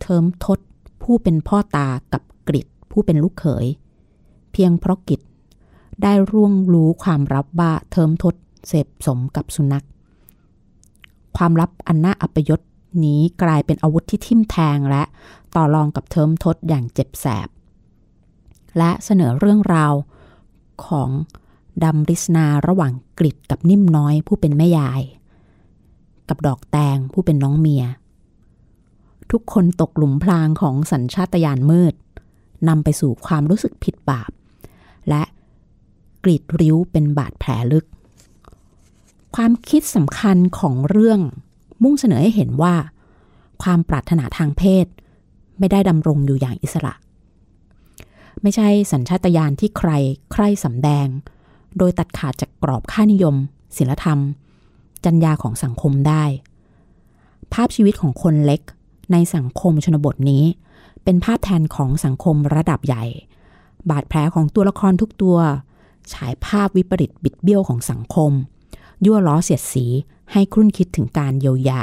[0.00, 0.58] เทิมทศ
[1.02, 3.66] ผู้เป็นพ่อตากับกริดผู้เป็นลูกเขย
[4.52, 5.20] เพียงเพราะกิด
[6.02, 8.34] ได้ร่วงรู้ความลับว่าเทิมทศ
[8.68, 9.86] เสพสมกับสุนัข
[11.36, 12.60] ความลับอันน่าอัปยศ
[13.04, 15.02] นี้กลายเป็นอาวุธที่ทิ่มแทงและ
[15.54, 17.48] ต่อรองกับเทิมทศอย่างเจ็บแสบ
[18.78, 19.92] และเสนอเรื่องราว
[20.86, 21.10] ของ
[21.84, 25.02] ดำริสนาระหว่างกริดกับนิ่มน้อยผู้เป็นแม่ยาย
[26.28, 27.84] กับดอกแตงผู้เป็นน้องเมีย
[29.30, 31.94] ทุกคนตกหลุมพรางของสัญชาตญาณมืด
[32.68, 34.30] นำไปสู่ความรู้สึกผิดบาป
[35.08, 35.22] และ
[36.24, 37.86] กรีดริ้วเป็นบาดแผลลึก
[39.36, 41.20] ความคิดสำคัญของเรื่อง
[41.82, 42.74] มุ่งเสนอให้เห็นว่า
[43.62, 44.86] ความปรารถนาทางเพศ
[45.58, 46.94] ไม่ได้ดำรงอยู่อย่างอิสระ
[48.42, 49.90] ไม่ใช่สัญชาตญาณที่ใคร
[50.32, 51.06] ใครสำแดง
[51.78, 53.34] โดยตัดขาดจากกรอบค่านิยม
[53.76, 54.18] ศิลธรรม
[55.06, 56.24] จัญญาของสังคมได้
[57.52, 58.60] ภาพชีวิตของคนเล็ก
[59.12, 60.44] ในสังคมชนบทนี้
[61.04, 63.04] เป็นภาพแทนของสังคมระดับใหญ่
[63.90, 65.38] บาดแผลของตัวละครทุกตัว
[66.12, 68.32] ฉายภาพวิปริตบิดเบี้ยวของสังคม
[69.04, 69.86] ยั่วล้อเสียดสี
[70.32, 71.82] ให้ครุ่นคิดถึงการเยียวยา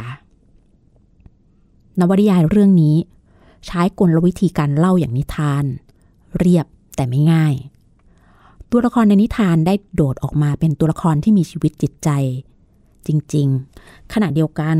[1.99, 2.95] นวนิยายเรื่องนี้
[3.65, 5.65] ใช้กลวิธีการเล่าอย่างนิทาน
[6.37, 6.65] เรียบ
[6.95, 7.53] แต่ไม่ง่าย
[8.71, 12.09] ตัวละครในนิทานได้โดดออกมาเป็นตัวละครที่มีชีวิตจิตใจ
[13.07, 13.47] จริง
[13.79, 14.77] ๆ ขณะเดียวกัน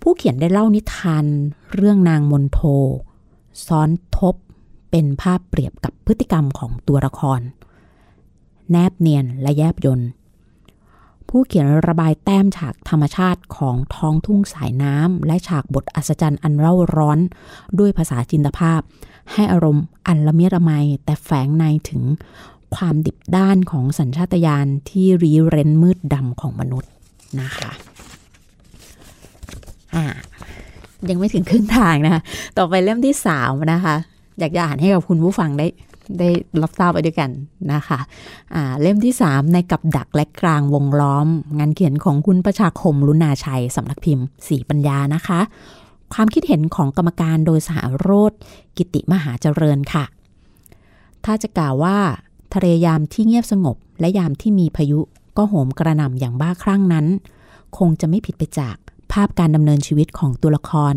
[0.00, 1.24] ผู้เขียนได้เล่านิทาน
[1.74, 2.60] เรื่องนางมนโท
[3.66, 4.34] ซ้อนทบ
[4.90, 7.40] เป็นภาพเปรียบกับพฤติกรรมของตัวละคร
[8.70, 10.08] แนบเนียนและแยบยนต์
[11.28, 17.18] ผู้เขียนระบายแต้มฉากธรรมชาติของท้องทุ่งสายน้ำและฉากบทอัศจรรย์อันเร่าร้อน
[17.78, 18.80] ด้วยภาษาจินตภาพ
[19.32, 20.72] ให้อารมณ์อันละเมียดละไม
[21.04, 22.02] แต่แฝงในถึง
[22.76, 26.90] ความดิบด้านของสัญชาตญาณที่รีเรนมืดดำของมนุษย์
[27.40, 27.72] นะคะ
[29.94, 30.04] อ่า
[31.10, 32.22] ยังไม่ถึงครึ่งทางนะคะ
[32.58, 33.94] ต่อไปเล่มที่สามนะคะ
[34.38, 35.66] อยากจะอ่านให้กับคุณผู้ฟังได้
[36.18, 36.28] ได้
[36.62, 37.30] รับทราบไปด้วยกัน
[37.72, 45.40] นะคะะเล่มที่ 3 ในกับดักและกลางวงล้อม งานเขียนของคุณประชาคมลุนาชัยสำนักพิมพ์สีปัญญานะคะ
[46.14, 48.32] ความคิดเห็นของกรรมการโดยสหโรธ
[48.76, 50.04] กิติมหาเจริญค่ะ
[51.24, 51.98] ถ้าจะกล่าวว่า
[52.54, 55.00] ทะเลยามที่เงียบสงบ และยามที่มีพายุ
[55.36, 57.06] ก็โหมกระหน่ำอย่างบ้าคลั่งนั้น
[57.78, 58.76] คงจะไม่ผิดไปจาก
[59.12, 60.94] ภาพการดำเนินชีวิตของตัวละคร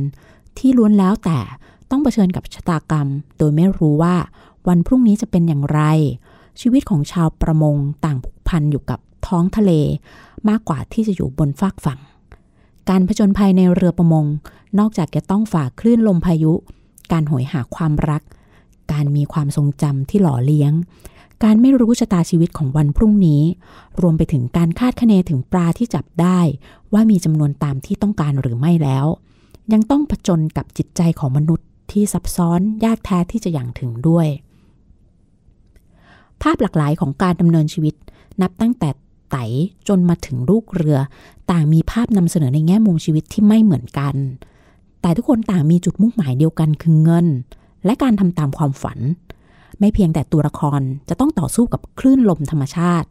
[0.58, 1.39] ที่ล้วนแล้วแต่
[1.89, 4.16] ต้องเผชิญกับชะตากรรม โดยไม่รู้ว่า
[4.68, 5.82] วันพรุ่งนี้จะเป็นอย่างไร
[6.62, 7.76] ชีวิตของชาวประมง
[8.06, 9.72] ต่างผูกพันอยู่กับท้องทะเล
[10.49, 11.99] มากกว่าที่จะอยู่บนฟากฝั่ง
[12.89, 14.26] การผจญภัยในเรือประมง
[14.80, 16.53] นอกจากจะต้องฝ่าคลื่นลมพายุ
[17.12, 18.22] การหอยหาความรัก
[18.91, 20.74] การมีความทรงจำที่หล่อเลี้ยง
[21.46, 23.41] การไม่รู้ชะตาชีวิตของวันพรุ่งนี้
[24.02, 26.39] รวมไปถึงการคาดคะเนถึงปลาที่จับได้
[26.93, 29.06] ว่ามีจำนวนตามที่ต้องการหรือไม่แล้ว
[29.74, 34.28] ยังต้องผจญกับจิตใจของมนุษย์ที่ซับซ้อนยากแท้ที่จะอย่างถึงด้วย
[36.41, 37.96] ภาพหลากหลายของการดำเนินชีวิต
[38.41, 38.89] นับตั้งแต่
[39.32, 39.38] ไต
[39.88, 40.98] จนมาถึงลูกเรือ
[41.52, 44.16] ต่างมีภาพนำเสนอในแง่มุมชีวิตที่ไม่เหมือนกัน
[45.02, 47.28] แต่ทุกคนต่างมีจุดมุ่งหมายเดียวกันคือเงิน
[47.86, 49.00] และการทำตามความฝัน
[49.80, 53.08] ไม่เพียงแต่ตัวละครจะต้องต่อสู้กับคลื่นลมธรรมชาติ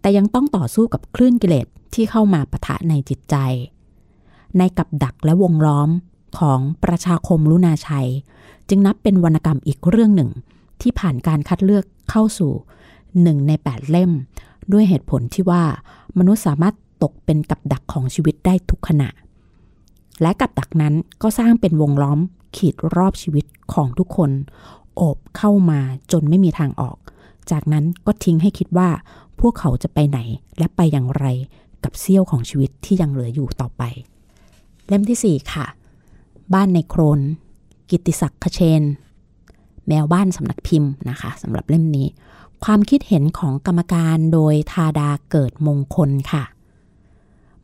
[0.00, 3.36] แต่ยังต้องต่อสู้กับคลื่นกิเลสที่เข้ามาปะทะในจิตใจ
[4.58, 5.90] ในกับดักและวงล้อม
[6.38, 8.08] ของประชาคมลุนาชัย
[8.68, 10.30] จึงนับเป็นวรรณกรรมอีกเรื่องหนึ่ง
[10.82, 12.52] ที่ผ่านการคัดเลือกเข้าสู่
[13.22, 14.12] หนึ่งในแปดเล่ม
[14.72, 15.62] ด้วยเหตุผลที่ว่า
[16.18, 19.08] มนุษย์สามารถตกเป็นกับดักของชีวิตได้ทุกขณะ
[20.22, 22.18] และกับดักนั้นก็สร้างเป็นวงล้อม
[22.56, 24.30] ขีดรอบชีวิตของทุกคน
[24.94, 25.80] โอบเข้ามา
[26.12, 26.96] จนไม่มีทางออก
[27.50, 28.88] จากนั้นก็ทิ้งให้คิดว่า
[29.40, 30.18] พวกเขาจะไปไหน
[30.58, 31.26] และไปอย่างไร
[31.84, 33.82] กับเสี้ยวของชีวิตที่ยังเหลืออยู่ต่อไป
[34.88, 35.66] เล่มที่ 4 ค่ะ
[36.54, 37.20] บ้านในโครน
[37.90, 38.82] กิติศักดิ์ขเชน
[39.88, 42.06] แมวบ้านสำนักพิมพ์นะคะสำหรับเล่มนี้
[42.64, 46.44] ความคิดเห็นของกรรมการโดยทาดาเกิดมงคลค่ะ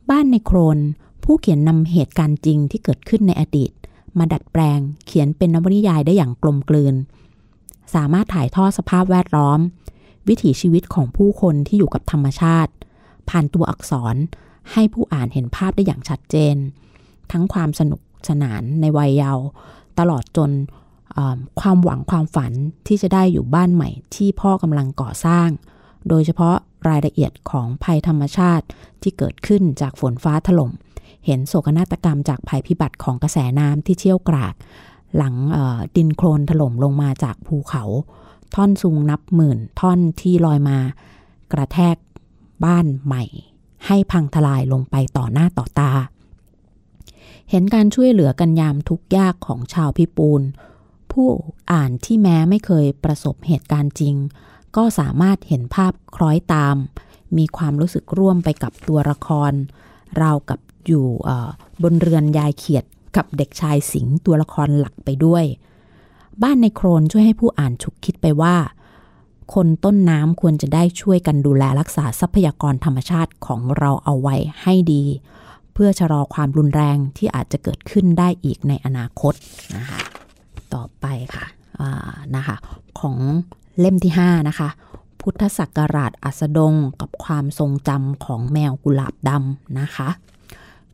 [0.09, 0.79] บ้านในโครน
[1.23, 3.71] ผู้เขียนนำเหตุการณ์จริงที่เกิดขึ้นในอดีต
[4.17, 6.95] มาดัดแปลงเขียนเป็นนวนิยายได้อย่างกลมกลืน
[7.93, 9.59] สามารถถ่ายทอดสภาพแวดล้อม
[10.27, 12.71] วิถีชีวิตของผู้คนที่อยู่กับธรรมชาติ
[13.29, 14.15] ผ่านตัวอักษร
[14.71, 16.55] ให้ผู้อ่านเห็นภาพได้อย่างชัดเจน
[17.31, 19.45] ทั้งความสนุกสนานในวัยเยาว์
[19.99, 20.51] ตลอดจน
[21.61, 22.51] ความหวังความฝัน
[22.87, 25.49] ที่จะได้อยู่บ้านใหม่ที่พ่อกำลังก่อสร้าง
[26.09, 26.55] โดยเฉพาะ
[26.89, 28.65] รายละเอียดของภัยธรรมชาติ
[29.01, 30.71] ที่เกิดขึ้นจากฝนฟ้าถล่ม
[31.25, 34.55] เห็นโศกนาฏกรรมจากภัยพิบัติของกระแสน้ำที่เชี่ยวกราก
[35.17, 35.35] หลัง
[35.95, 37.83] ดินโคลนถล่มลงมาจากภูเขา
[38.55, 40.77] ท่อนซุงนับหมื่น ท่อนที่ลอยมา
[41.53, 41.95] กระแทก
[42.65, 43.23] บ้านใหม่
[43.87, 45.91] ให้พังทลายลงไปต่อหน้าต่อตา
[47.49, 50.41] เห็นการช่วยเหลือกันยามทุกยากของชาวพิปูน
[51.11, 51.27] ผู้
[51.71, 54.15] อ่านที่แม้ไม่เคยประสบเหตุการณ์จริง
[54.75, 56.75] ก็สามารถเห็นภาพคล้อยตาม
[57.37, 59.51] มีความรู้สึกร่วมไปกับตัวละคร
[60.17, 61.07] เรากับอยู่
[61.83, 62.85] บนเรือนยายเขียด
[63.15, 65.45] กับเด็กชายสิงห์ตัวละครหลักไปด้วย
[66.43, 68.55] บ้านในโครนช่วยให้ผู้อ่านฉุกคิดไปว่า
[69.53, 75.03] คนต้นน้ำควรจะได้ช่วยกันดูแลรักษาทรัพยากรธรรมชาติของเราเอาไว้ให้ดี
[75.73, 79.33] เพื่อชะลอความรุนแรงที่อาจจะเกิดขึ้นได้อีกในอนาคต
[79.75, 79.99] นะคะ
[80.73, 81.05] ต่อไป
[81.35, 81.45] ค่ะ
[82.35, 82.55] นะคะ
[82.99, 83.15] ของ
[83.79, 84.69] เล่มที่ 5 นะคะ
[85.21, 90.09] พุทธศักราชอัสดงกับความทรงจำของแมวกุหลาบดำนะคะ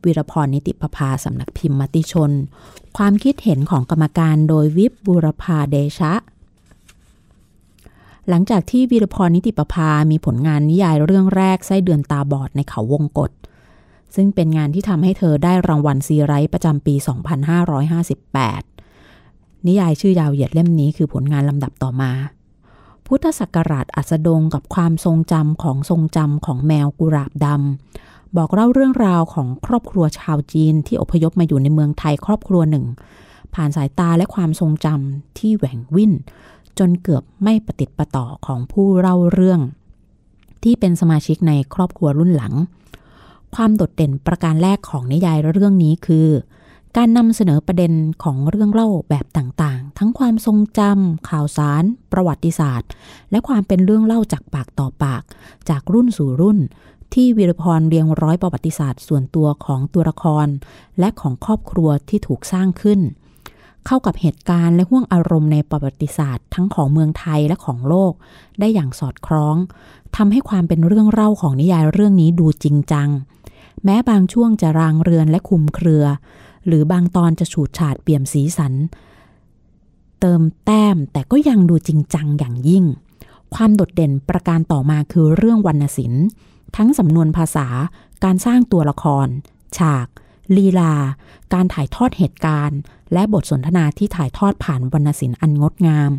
[0.04, 2.32] วิรพรนิติพภาสำนักพิมพ์มติชน
[2.96, 6.14] ความคิดเห็นของกรรมการโดยวิบบุรพาเดชะ
[8.28, 13.30] หลังจากที่วีรพรนิติปภามีผลงานนิยายเรื่องแรกไส้เดือนตาบอดในเขาวงกฏ
[14.14, 16.94] ซึ่งเป็นงานที่ทำให้เธอได้รางวัลซีไรต์ประจำปี
[17.70, 22.12] 2558 นิยายชื่อยาวเหยียดเล่มนี้คือผลงานลำดับต่อมา
[23.06, 32.84] พุทธศักราชอัสดงกับความทรงจำของทรงจำของแมวกุราบดำ บอกเล่าเรื่องราวของครอบครัวชาวจีนที่อพยพมาอยู่ในเมืองไทยครอบครัวหนึ่ง
[33.54, 36.12] ผ่านสายตาและความทรงจำที่แหว่งวิ่น
[36.78, 39.60] จนเกือบไม่ปฏิติประต่อของผู้เล่าเรื่อง
[40.62, 42.54] ที่เป็นสมาชิกในครอบครัวรุ่นหลัง
[43.54, 46.28] ความโดดเด่นประการแรกของนิยายเรื่องนี้คือ
[46.96, 52.88] การนำเสนอประเด็นของเรื่องเล่าแบบต่างๆ ทั้งความทรงจำข่าวสาร ประวัติศาสตร์
[53.30, 55.22] และความเป็นเรื่องเล่าจากปากต่อปาก
[55.68, 56.58] จากรุ่นสู่รุ่น
[57.14, 60.46] ที่วิรพรเรียงร้อยประวัติศาสตร์ส่วนตัวของตัวละคร
[60.98, 63.00] และของครอบครัวที่ถูกสร้างขึ้น
[63.86, 68.12] เข้ากับเหตุการณ์และห่วงอารมณ์ในประวัติศาสตร์ทั้งของเมืองไทยและของโลก
[68.58, 69.56] ได้อย่างสอดคล้อง
[70.16, 73.08] ทำให้ความเป็นเรื่องเล่าของนิยายเรื่องนี้ดูจริงจัง
[73.84, 76.04] แม้บางช่วงจะรางเรือนและคุมเครือ
[76.66, 78.74] หรือบางตอนจะฉูดฉาดเปี่ยมสีสัน
[80.20, 82.84] เติมแต้มแต่ก็ยังดูจริงจังอย่างยิ่ง
[83.54, 86.26] ความโดดเด่นประการต่อมาคือเรื่องวรรณศิลป์
[86.76, 87.66] ทั้งสำนวนภาษา
[88.24, 89.26] การสร้างตัวละคร
[89.78, 90.06] ฉาก
[90.56, 90.94] ลีลา
[91.54, 92.78] การถ่ายทอดเหตุการณ์
[93.12, 96.10] และบทสนทนาที่ถ่ายทอดผ่านวรรณศิลป์อันงดงาม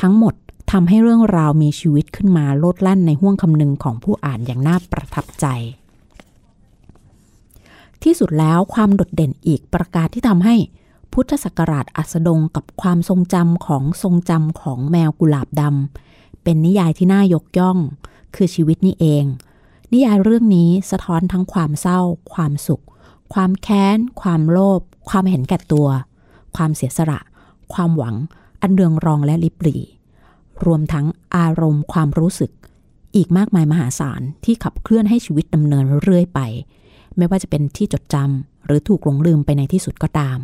[0.00, 0.34] ทั้งหมด
[0.72, 5.46] ทำให้เรื่องราวมีชีวิตขึ้นมาโลดแล่นในห้วงคำนึงของผู้อ่านอย่างน่าประทับใจ
[8.02, 10.54] ที่สุดแล้วความโดดเด่นอีกประการที่ทำให้
[11.12, 17.78] พุทธศักราชอัสดงกับความทรงจำของทรงจำของแมวกุหลาบดำเป็นนิยายที่น่ายกย่อง
[18.34, 19.24] คือชีวิตนี่เอง
[19.92, 22.00] นิยายเรื่องนี้สะท้อนทั้งความเศร้า
[22.32, 22.84] ความสุข
[23.34, 25.88] ความแค้น ความโลภ ความเห็นแก่ตัว
[26.56, 27.20] ความเสียสละ
[27.74, 28.16] ความหวัง
[28.60, 29.76] อันเรืองรองและลิบหลี
[30.66, 32.50] รวมทั้งอารมณ์ความรู้สึก
[33.16, 36.40] อีกมากมายมหาศาลที่ขับเคลื่อนให้ชีวิตดำเนินเรื่อยไป
[37.16, 40.38] ไม่ว่าจะเป็นที่จดจำหรือถูกหลงลืมไปในที่สุดก็ตาม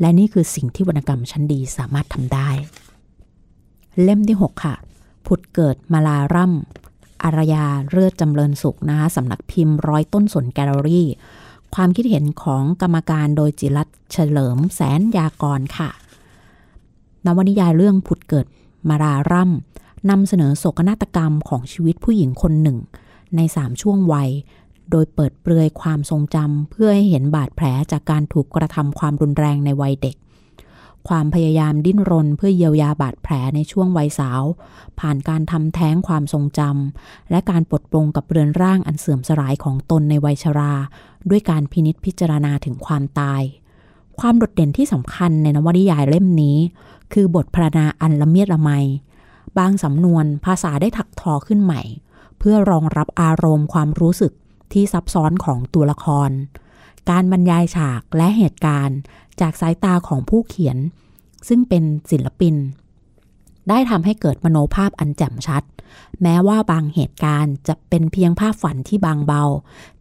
[0.00, 2.48] และนี่คือสิ่งที่วรรณกรรมชั้นดีสามารถทำได้
[4.02, 4.74] เล่มที่ 6 ค่ะ
[5.26, 6.87] ผุดเกิดมาลาร่ำ
[7.22, 11.08] อารยาเลือดจำเริญสุขนะคะสำนักพิมพ์ร้อยต้นสนแกลเลอรี่
[11.74, 15.90] ความคิดเห็นของกรรมการโดยจิรัตเฉลิมแสนยากรค่ะ
[17.26, 18.46] นวนิยายเรื่องผุดเกิด
[18.88, 22.78] มาราร่ำนำเสนอโศกนาฏกรรมของชีวิตผู้หญิงคนหนึ่ง
[23.36, 24.30] ในสามช่วงวัย
[24.90, 30.16] โดยเปิดเปลือยความทรงจำเพื่อให้เห็นบาดแผลจากการถูกกระทำความรุนแรงในวัยเด็ก
[31.08, 34.42] ความพยายามดิ้นรนเพื่อเยียวยาบาดแผลในช่วงวัยสาว
[35.00, 40.74] ผ่านการทำแท้งความทรงจำและการปลดปลงกับเรือนร่างอันเสื่อมสลายของตนในวัยชรา
[41.30, 43.42] ด้วยการพินิษพิจารณาถึงความตาย
[44.20, 46.58] ความโดดเด่นที่สำคัญในนวนิยายเล่มนี้
[47.12, 48.70] คือบทพรรณนาอันละเมียดละไม
[49.58, 51.82] บางสำนวนภาษาได้ถักทอขึ้นใหม่
[52.38, 54.32] เพื่อรองรับอารมณ์ความรู้สึก
[54.72, 56.30] ที่ซับซ้อนของตัวละคร
[57.10, 58.98] การบรรยายฉากและเหตุการณ์
[59.40, 60.78] จากสายตาของผู้เขียน
[61.48, 62.54] ซึ่งเป็นศิลปิน
[63.68, 65.62] ได้ทำให้เกิดมโนภาพอันแจ่มชัด
[66.22, 69.44] แม้ว่าบางเหตุการณ์จะเป็นเพียงภาพฝันที่บางเบา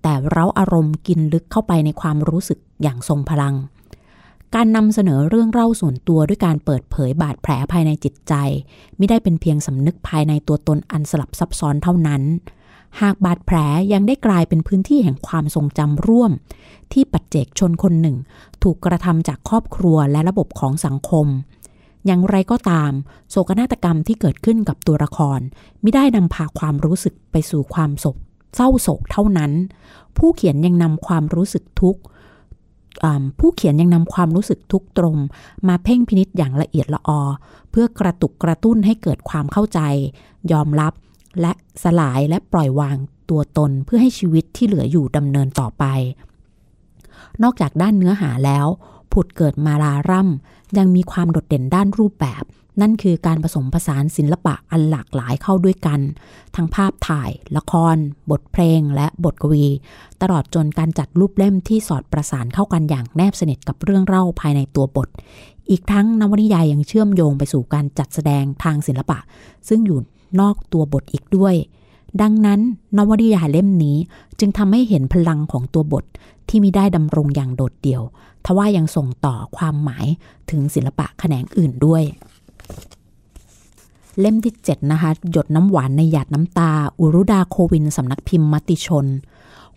[0.02, 3.56] แต่เราอารมณ์กินลึกเข้าไปในความรู้สึกอย่างทรงพลัง
[4.56, 8.34] การนำเสนอเรื่องเล่าส่วนตัวด้วยการเปิดเผยบาดแผลภายในจิตใจ
[8.98, 12.22] ไม่ได้เป็นเพียงสำนึกภายในตัวตนอันสลับซับซ้อนเท่านั้น
[13.02, 13.58] หากบาดแผล
[13.94, 16.32] ยังได้กลายเป็นพื้นที่แห่งความทรงจำร่วม
[16.94, 18.18] ที่ปัจเจกชนคนหนึ่ง
[18.64, 21.28] ถูกกระทำจากครอบครัวและระบบของสังคม
[22.06, 22.92] อย่างไรก็ตาม
[23.30, 25.40] โศกนาฏกรรมที่เกิดขึ้นกับตัวละคร
[25.82, 28.18] ไม่ได้นำพาความรู้สึกไปสู่ความโศก
[28.56, 29.52] เศร้าโศกเท่านั้น
[30.18, 32.02] ผู้เขียนยังนำความรู้สึกทุกข์
[33.40, 35.18] ผู้เขียนยังนำความรู้สึกทุกตรง
[35.68, 37.22] มาเพ่งพินิษอย่างละเอียดละออ
[37.72, 39.80] เพื่อกระตุกกระตุ้นให้เกิดความเข้าใจ
[40.52, 40.94] ยอมรับ
[41.42, 42.98] และสลายและปล่อยวาง
[43.30, 45.84] ตัวตนเพื่อให้ชีวิตที่เหลืออยู่ดำเนินต่อไป
[47.44, 48.68] นอกจากด้านเนื้อหาแล้ว
[49.12, 52.44] ผุดเกิดมาลาร่ำยังมีความโดดเด่นด้านรูปแบบ
[52.82, 56.00] นั่นคือการผสมผสานศิลปะอันหลากหลายเข้าด้วยกัน
[56.56, 57.96] ทั้งภาพถ่าย ละคร
[58.32, 59.66] บทเพลง และบทกวี
[60.22, 65.10] ตลอดจนการจัดรูปเล่มที่สอดประสานเข้ากันอย่างแนบสนิทกับเรื่องเล่าภายในตัวบท
[65.70, 69.20] อีกทั้งนวนิยายยังเชื่อมโยงไปสู่การจัดแสดงทางศิลปะ
[69.68, 70.00] ซึ่งอยู่
[70.40, 71.56] นอกตัวบทอีกด้วย
[72.22, 72.60] ดังนั้น
[72.98, 73.98] นวนิยายเล่มนี้
[74.40, 76.06] จึงทำให้เห็นพลังของตัวบท
[76.50, 78.02] ที่มีได้ดำรงอย่างโดดเดี่ยว
[78.46, 80.06] ทว่ายังส่งต่อความหมาย
[80.50, 82.04] ถึงศิลปะแขนงอื่นด้วย
[84.20, 89.06] เล่มที่ 7 นะคะ หยดน้ำหวานในหยาดน้ำตา อุรุดาโควินสำนักพิมพ์มติชน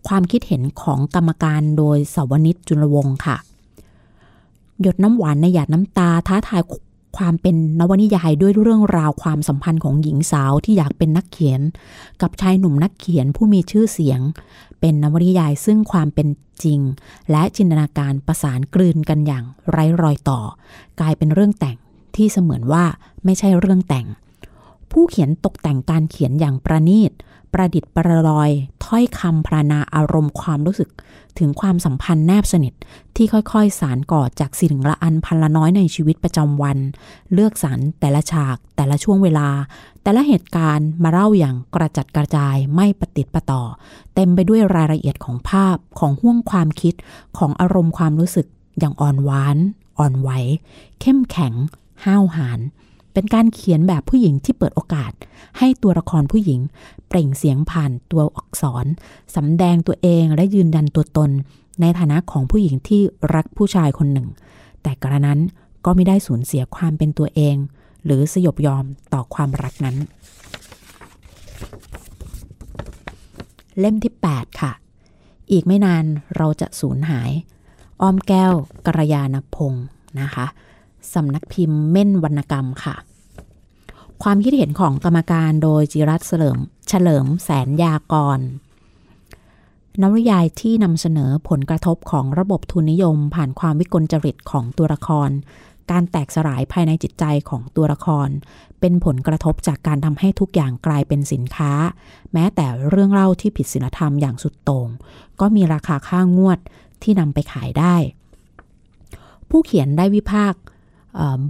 [0.06, 3.36] ความคิดเห็นของกรรมการโดยสวนิชจุลวงศ์ค่ะ
[4.80, 6.62] หยดน้ำหวานในหยาดน้ำตาท้าทาย
[7.16, 11.60] ความเป็นนวนิยายด้วยเรื่องราวความสัมพันธ์ของหญิงสาวที่อยากเป็นนักเขียน
[12.22, 14.20] กับชายหนุ่มนักเขียนผู้มีชื่อเสียง
[14.80, 16.28] เป็นนวนิยายซึ่งความเป็น
[16.64, 16.80] จริง
[17.30, 20.40] และจินตนาการประสานกลืนกันอย่างไร้รอยต่อ
[21.00, 21.76] กลายเป็นเรื่องแต่ง
[22.16, 22.84] ที่เสมือนว่า
[23.24, 24.06] ไม่ใช่เรื่องแต่ง
[24.92, 27.12] ผู้เขียนตกแต่งการเขียนอย่างประณีต
[27.52, 28.50] ประดิษฐ์ประลอย
[28.84, 30.90] ถ้อยคำพรรณนาอารมณ์ความรู้สึก
[31.38, 32.74] ถึงความสัมพันธ์แนบสนิท
[33.16, 36.78] ที่ค่อยๆ สารก่อจากสิ่งละอันพันละน้อยในชีวิตประจำวัน
[37.32, 39.48] เลือกสรรแต่ละฉาก แต่ละช่วงเวลา
[40.02, 43.62] แต่ละเหตุการณ์มาเล่าอย่างกระจัดกระจายไม่ปฏิดประต่อ
[44.14, 46.94] เต็มไปด้วยรายละเอียดของภาพของห่วงความคิด
[47.38, 48.46] ของอารมณ์ความรู้สึก
[48.78, 49.56] อย่างอ่อนหวาน
[49.98, 50.30] อ่อนไหว
[51.00, 51.52] เข้มแข็ง
[52.04, 52.60] ห้าวหาญ
[53.12, 55.12] เป็นการเขียนแบบผู้หญิงที่เปิดโอกาส
[55.58, 56.60] ให้ตัวละครผู้หญิง
[57.08, 58.86] เปล่งเสียงผ่านตัวอักษร
[59.36, 61.30] สำแดงตัวเองและยืนยันตัวตน
[61.80, 63.02] ในฐานะของผู้หญิงที่
[63.34, 64.28] รักผู้ชายคนหนึ่ง
[64.82, 65.40] แต่กระนั้น
[65.84, 67.56] ก็ไม่ได้สูญเสียความเป็นตัวเอง
[68.04, 69.96] หรือสยบยอมต่อความรักนั้น
[73.78, 74.72] เล่มที่ 8 ค่ะ
[75.52, 76.04] อีกไม่นาน
[76.36, 77.30] เราจะสูญหาย
[78.00, 78.52] อ้อมแก้ว
[78.86, 79.84] กระยานพงศ์
[80.20, 80.46] นะคะ
[81.14, 82.94] สำนักพิมพ์เม่นวรรณกรรมค่ะ
[84.22, 88.40] ความคิดเห็นของกรรมการโดยจิรัตเฉลิมเฉลิมแสนยากร
[90.00, 95.30] นวนิยายที่นำเสนอผลกระทบของระบบทุนนิยม ผ่านความวิกลจริตของตัวละคร
[95.90, 98.28] การแตกสลายภายในจิตใจของตัวละคร
[98.80, 101.72] เป็นผลกระทบจากการทำให้ทุกอย่างกลายเป็นสินค้า
[102.32, 104.88] แม้แต่เรื่องเล่าที่ผิดศีลธรรมอย่างสุดโต่ง
[105.40, 106.58] ก็มีราคาค่างวด
[107.02, 107.96] ที่นำไปขายได้
[109.50, 110.60] ผู้เขียนได้วิพากษ์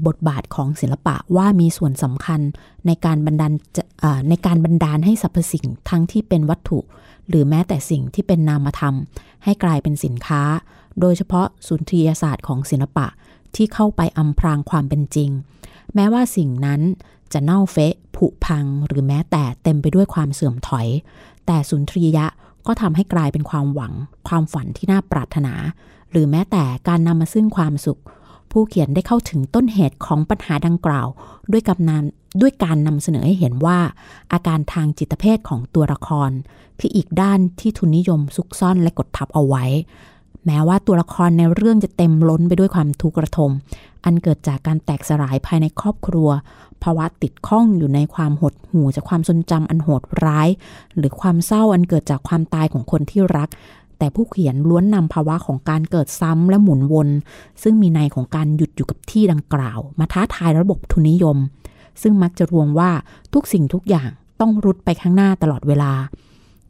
[0.07, 2.41] บทบาทของศิลปะว่ามีส่วนสำคัญ
[2.87, 3.53] ในการบันดาล
[4.29, 6.79] ในการบันดาลให้สรรพสิ่งทั้งที่เป็นวัตถุ
[7.29, 8.95] หรือแม้แต่สิ่งที่เป็นนามธรรม
[9.45, 10.43] ให้กลายเป็นสินค้า
[11.01, 13.07] โดยเฉพาะสุนทรียศาสตร์ของศิลปะ
[13.55, 15.31] ที่เข้าไปอำพรางความเป็นจริง
[15.95, 16.81] แม้ว่าสิ่งนั้น
[17.33, 20.87] จะเน่าเฟะผุพังหรือแม้แต่เต็มไปด้วยความเสื่อมถอย
[21.47, 22.27] แต่สุนทรียะ
[22.67, 23.93] ก็ทำให้กลายเป็นความหวัง
[24.29, 25.55] ความฝันที่น่าปรารถนา
[26.11, 28.01] หรือแม้แต่การนำมาซึ่งความสุข
[28.51, 31.07] ผู้เขียนได้เข้าถึงต้นเหตุของปัญหาดังกล่าว
[31.53, 33.78] ด้วยกำนำด้วยการนำเสนอให้เห็นว่า
[34.32, 36.30] อาการทางจิตเภทของตัวละคร
[36.78, 39.64] คืออีกด้านที่ทุนนิยมซุกซ่อนและกดทับเอาไว้
[40.46, 43.51] แม้ว่าตัวละครในเรื่องจะเต็มล้นไปด้วยความทุกข์ระทม
[44.05, 46.28] อันเกิดจากการแตกสลายภายในครอบครัว
[46.82, 50.48] ภาวะติดข้องอยู่ในความหดหู่จากความทรงจำอันโหดร้าย
[50.96, 53.48] หรือความเศร้าอันเกิดจากความตายของคนที่รัก
[54.01, 57.09] แต่ผู้เขียนล้วนนำภาวะของการเกิดซ้ำและหมุนวน
[57.62, 61.38] ซึ่งมีในของการหยุดอยู่กับที่ดังกล่าว มาท้าทายระบบทุนนิยม
[62.03, 62.90] ซึ่งมักจะรวมว่า
[63.34, 65.92] ทุกสิ่งทุกอย่างต้องรุดไปข้างหน้าตลอดเวลา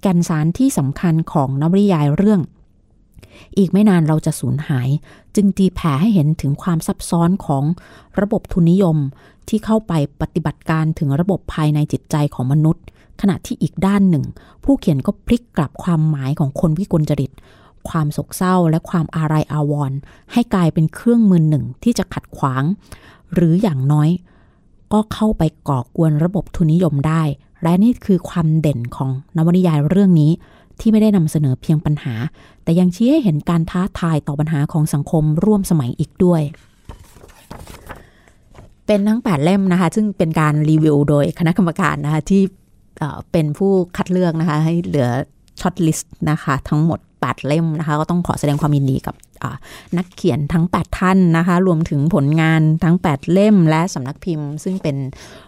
[0.02, 2.40] แกนสารที่สำคัญของนวนิยายเรื่อง
[3.58, 4.88] อีกไม่นานเราจะสูญหาย
[5.34, 7.64] จึงตีแผ่ให้เห็นถึงความซับซ้อนของ
[8.20, 8.96] ระบบทุนนิยม
[9.48, 12.84] ที่เข้าไปปฏิบัติการถึงระบบภายในจิตใจของมนุษย์
[13.20, 14.24] ขณะที่อีกด้านหนึ่ง
[14.64, 17.32] ผู้เขียนก็พลิกกลับความหมายของคนวิกลจริต
[17.88, 19.98] ความโศกเศร้าและความอาลัยอาวรณ์
[20.32, 22.64] ให้กลายเป็นเครื่องมือหนึ่งที่จะขัดขวาง
[23.34, 24.08] หรืออย่างน้อย
[24.92, 27.22] ก็เข้าไปก่อกวนระบบทุนนิยมได้
[27.62, 30.30] และนี่คือความเด่นของนวนิยายเรื่องนี้
[30.80, 32.14] ที่ไม่ได้นำเสนอเพียงปัญหา
[32.62, 36.42] แต่ยังชี้ให้เห็นการท้าทายต่อปัญหาของสังคมร่วมสมัยอีกด้วย
[38.86, 42.42] เป็นทั้ง 8 เล่มนะคะ ซึ่งเป็นการรีวิวโดยคณะกรรมการนะคะที่
[43.32, 45.09] เป็นผู้คัดเลือกนะคะ ให้เหลือ
[45.61, 49.14] shortlist นะคะ ทั้งหมด 8 เล่มนะคะ ก็ต้องขอแสดงความยินดีกับ
[49.96, 54.96] นักเขียนทั้ง 8 ท่านนะคะ รวมถึงผลงานทั้ง 8 เล่ม และสำนักพิมพ์ ซึ่งเป็น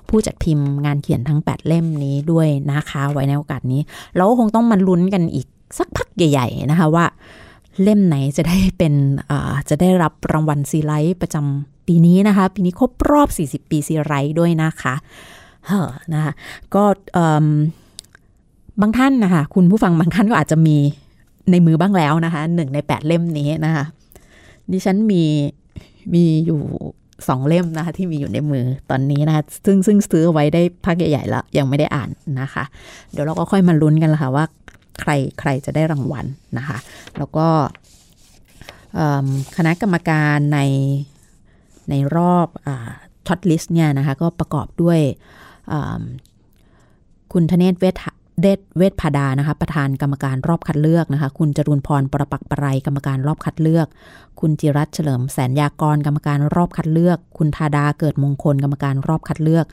[0.08, 3.80] ผู้จัดพิมพ์งานเขียนทั้ง 8 เล่มนี้ด้วยนะคะ ไว้ในโอกาสนี้
[4.16, 5.46] เราก็คงต้องมาลุ้นกันอีก
[5.78, 7.04] สักพักใหญ่ ๆ นะคะว่า
[7.82, 8.94] เล่มไหนจะได้เป็น
[9.68, 14.94] จะได้รับรางวัลซีไรท์ประจำปีนี้นะคะ ปีนี้ครบรอบ 40 ปีซีไรท์ด้วยนะคะ
[15.66, 16.32] เฮ้อนะคะ
[16.74, 16.84] ก็
[18.80, 20.76] บางท่านนะคะคุณผู้ฟังบางท่านก็อาจจะมี
[21.50, 23.84] ในมือบ้างแล้วนะคะหนึ่งในแปดเล่มนี้นะคะ
[24.72, 25.24] ดิฉันมี
[26.14, 26.60] มีอยู่
[27.28, 32.10] สองเล่มนะคะที่มีอยู่ในมือตอนนี้นะคะซึ่งซึ่งซื้อไว้ได้พักใหญ่ๆแล้วยังไม่ได้อ่าน
[32.40, 32.64] นะคะ
[33.12, 34.44] เดี๋ยวเราก็ค่อยมาลุ้นกันละค่ะว่า
[35.00, 35.10] ใคร
[35.40, 36.26] ใครจะได้รางวัล
[36.58, 36.78] นะคะ
[37.18, 37.48] แล้วก็
[39.56, 40.60] คณะกรรมการใน
[41.90, 42.48] ในรอบ
[43.26, 45.00] shortlist เนี่ยนะคะ ก็ประกอบด้วย
[47.32, 48.02] คุณธเนศเวท
[48.40, 53.86] เดชเวทพาดานะคะประธานกรรมการรอบคัดเลือกนะคะ คุณจรุนพรประปักปรายกรรมการรอบคัดเลือก
[54.40, 59.66] คุณจิรัตเฉลิมแสนยากรกรรมการรอบคัดเลือก คุณธาดาเกิดมงคลกรรมการรอบคัดเลือก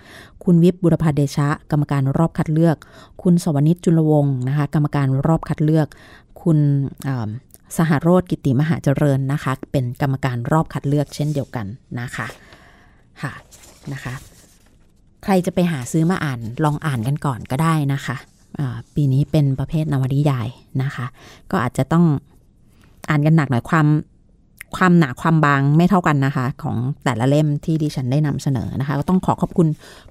[0.43, 2.75] คุณวิบบุรพาเดชะ กรรมการรอบคัดเลือก
[3.21, 5.87] คุณสวนิชจุลวงศ์นะคะ กรรมการรอบคัดเลือก
[6.41, 6.59] คุณ
[7.77, 11.65] สหโรธกิติมหาเจริญนะคะ เป็นกรรมการรอบคัดเลือกเช่นเดียวกัน
[11.99, 12.27] นะคะ
[13.21, 13.33] ค่ะ
[13.93, 14.13] นะคะ
[15.23, 18.15] ใครจะไปหาซื้อมาอ่านลองอ่านกันก่อนก็ได้นะคะ
[18.95, 20.47] ปีนี้เป็นประเภทนวนิยาย
[20.83, 21.05] นะคะ
[21.51, 22.05] ก็อาจจะต้อง
[23.09, 23.87] อ่านกันหนักหน่อยความ
[24.77, 29.67] ความหนาความบางไม่เท่ากันนะคะ ของแต่ละเล่มที่ดิฉันได้นำเสนอนะคะ ก็ต้องขอขอบคุณ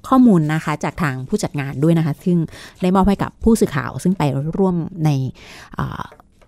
[0.09, 2.39] ข้อมูลนะคะ จากทางผู้จัดงานด้วยนะคะ ซึ่ง
[2.83, 4.23] ได้มอบให้กับผู้สื่อข่าว ซึ่งไป
[4.59, 5.11] ร่วมใน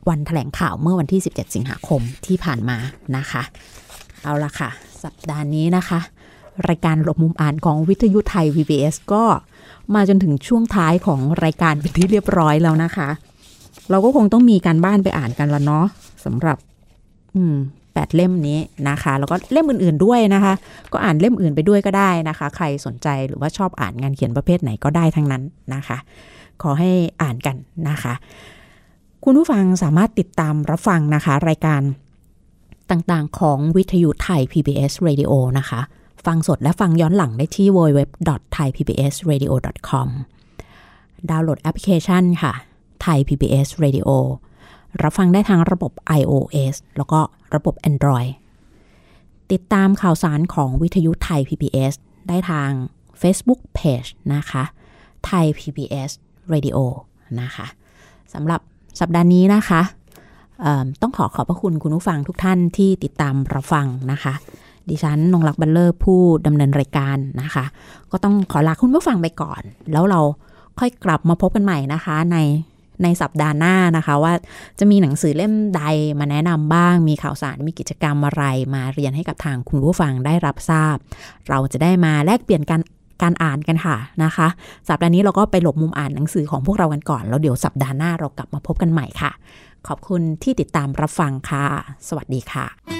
[0.08, 2.78] วันถแถลงข่าวเมื่อวันที่ 17 สิงหาคมที่ผ่านมา
[3.16, 3.42] นะคะ
[4.22, 4.70] เอาละค่ะ
[5.04, 6.00] สัปดาห์นี้นะคะ
[6.68, 9.24] รายการหลบมุมอ่านของวิทยุไทย VBS ก็
[9.94, 13.08] มาจนถึงช่วงท้ายของรายการเป็นที่เรียบร้อยแล้วนะคะ
[13.90, 15.86] เราก็คงต้องมีการบ้านไปอ่านกันละเนาะ
[16.24, 16.56] สำหรับ
[17.36, 17.56] อืม
[17.92, 18.58] แปดเล่มนี้
[18.88, 20.54] นะคะ แล้วก็เล่มอื่นๆด้วยนะคะ
[20.92, 25.42] ก็อ่านเล่มอื่นไปด้วยก็ได้นะคะ ใครสนใจหรือว่าชอบอ่านงานเขียนประเภทไหนก็ได้ทั้งนั้น
[25.74, 25.98] นะคะ
[26.62, 26.90] ขอให้
[27.22, 27.56] อ่านกัน
[27.88, 28.14] นะคะ
[29.24, 31.82] คุณผู้ฟังสามารถติดตามรับฟังนะคะ รายการ
[32.90, 35.80] ต่างๆของวิทยุไทย PBS Radio นะคะ
[36.26, 40.08] ฟังสดและฟังย้อนหลังได้ที่ www.thaipbsradio.com
[41.30, 42.52] ดาวน์โหลดแอปพลิเคชันค่ะ
[43.04, 44.08] Thai PBS Radio
[45.02, 47.20] รับฟังได้ทางระบบ iOS แล้วก็
[47.54, 48.30] ระบบ Android
[49.52, 51.94] ติดตามข่าวสารของวิทยุไทย PBS
[52.28, 52.70] ได้ทาง
[53.22, 54.62] Facebook Page นะคะ
[55.26, 56.10] ไทย PBS
[56.52, 56.78] Radio
[57.40, 57.66] นะคะ
[58.34, 58.60] สำหรับ
[59.00, 59.82] สัปดาห์นี้นะคะ
[61.02, 64.34] ต้องขอขอบพระคุณคุณผู้ฟังทุกท่านที่ติดตามรับฟังนะคะ
[64.88, 67.64] ดิฉันนงรักบัลเลอร์ผู้ดำเนินรายการนะคะ
[68.10, 69.62] ก็ต้องขอลาคุณผู้ฟังไปก่อน
[69.92, 70.20] แล้วเรา
[70.78, 72.38] ค่อยกลับมาพบกันใหม่นะคะ ใน
[73.02, 74.32] ในสัปดาห์หน้านะคะ ว่า
[74.78, 75.82] จะมีหนังสือเล่มใด
[76.18, 80.96] มาแนะนำบ้าง มีข่าวสารมีกิจกรรมอะไรมาเรียนให้กับทางคุณผู้ฟังได้รับทราบ
[81.48, 82.80] เราจะได้มาแลกเปลี่ยนกัน
[83.22, 84.48] การอ่านกันค่ะนะคะ
[84.88, 89.30] สัปดาห์นี้เราก็ไปหลบมุมอ่านหนังสือของพวกเรากันก่อนแล้วเดี๋ยวสัปดาห์หน้าเรากลับมาพบกันใหม่ค่ะ
[89.88, 91.64] ขอบคุณที่ติดตามรับฟังค่ะ
[92.08, 92.99] สวัสดีค่ะ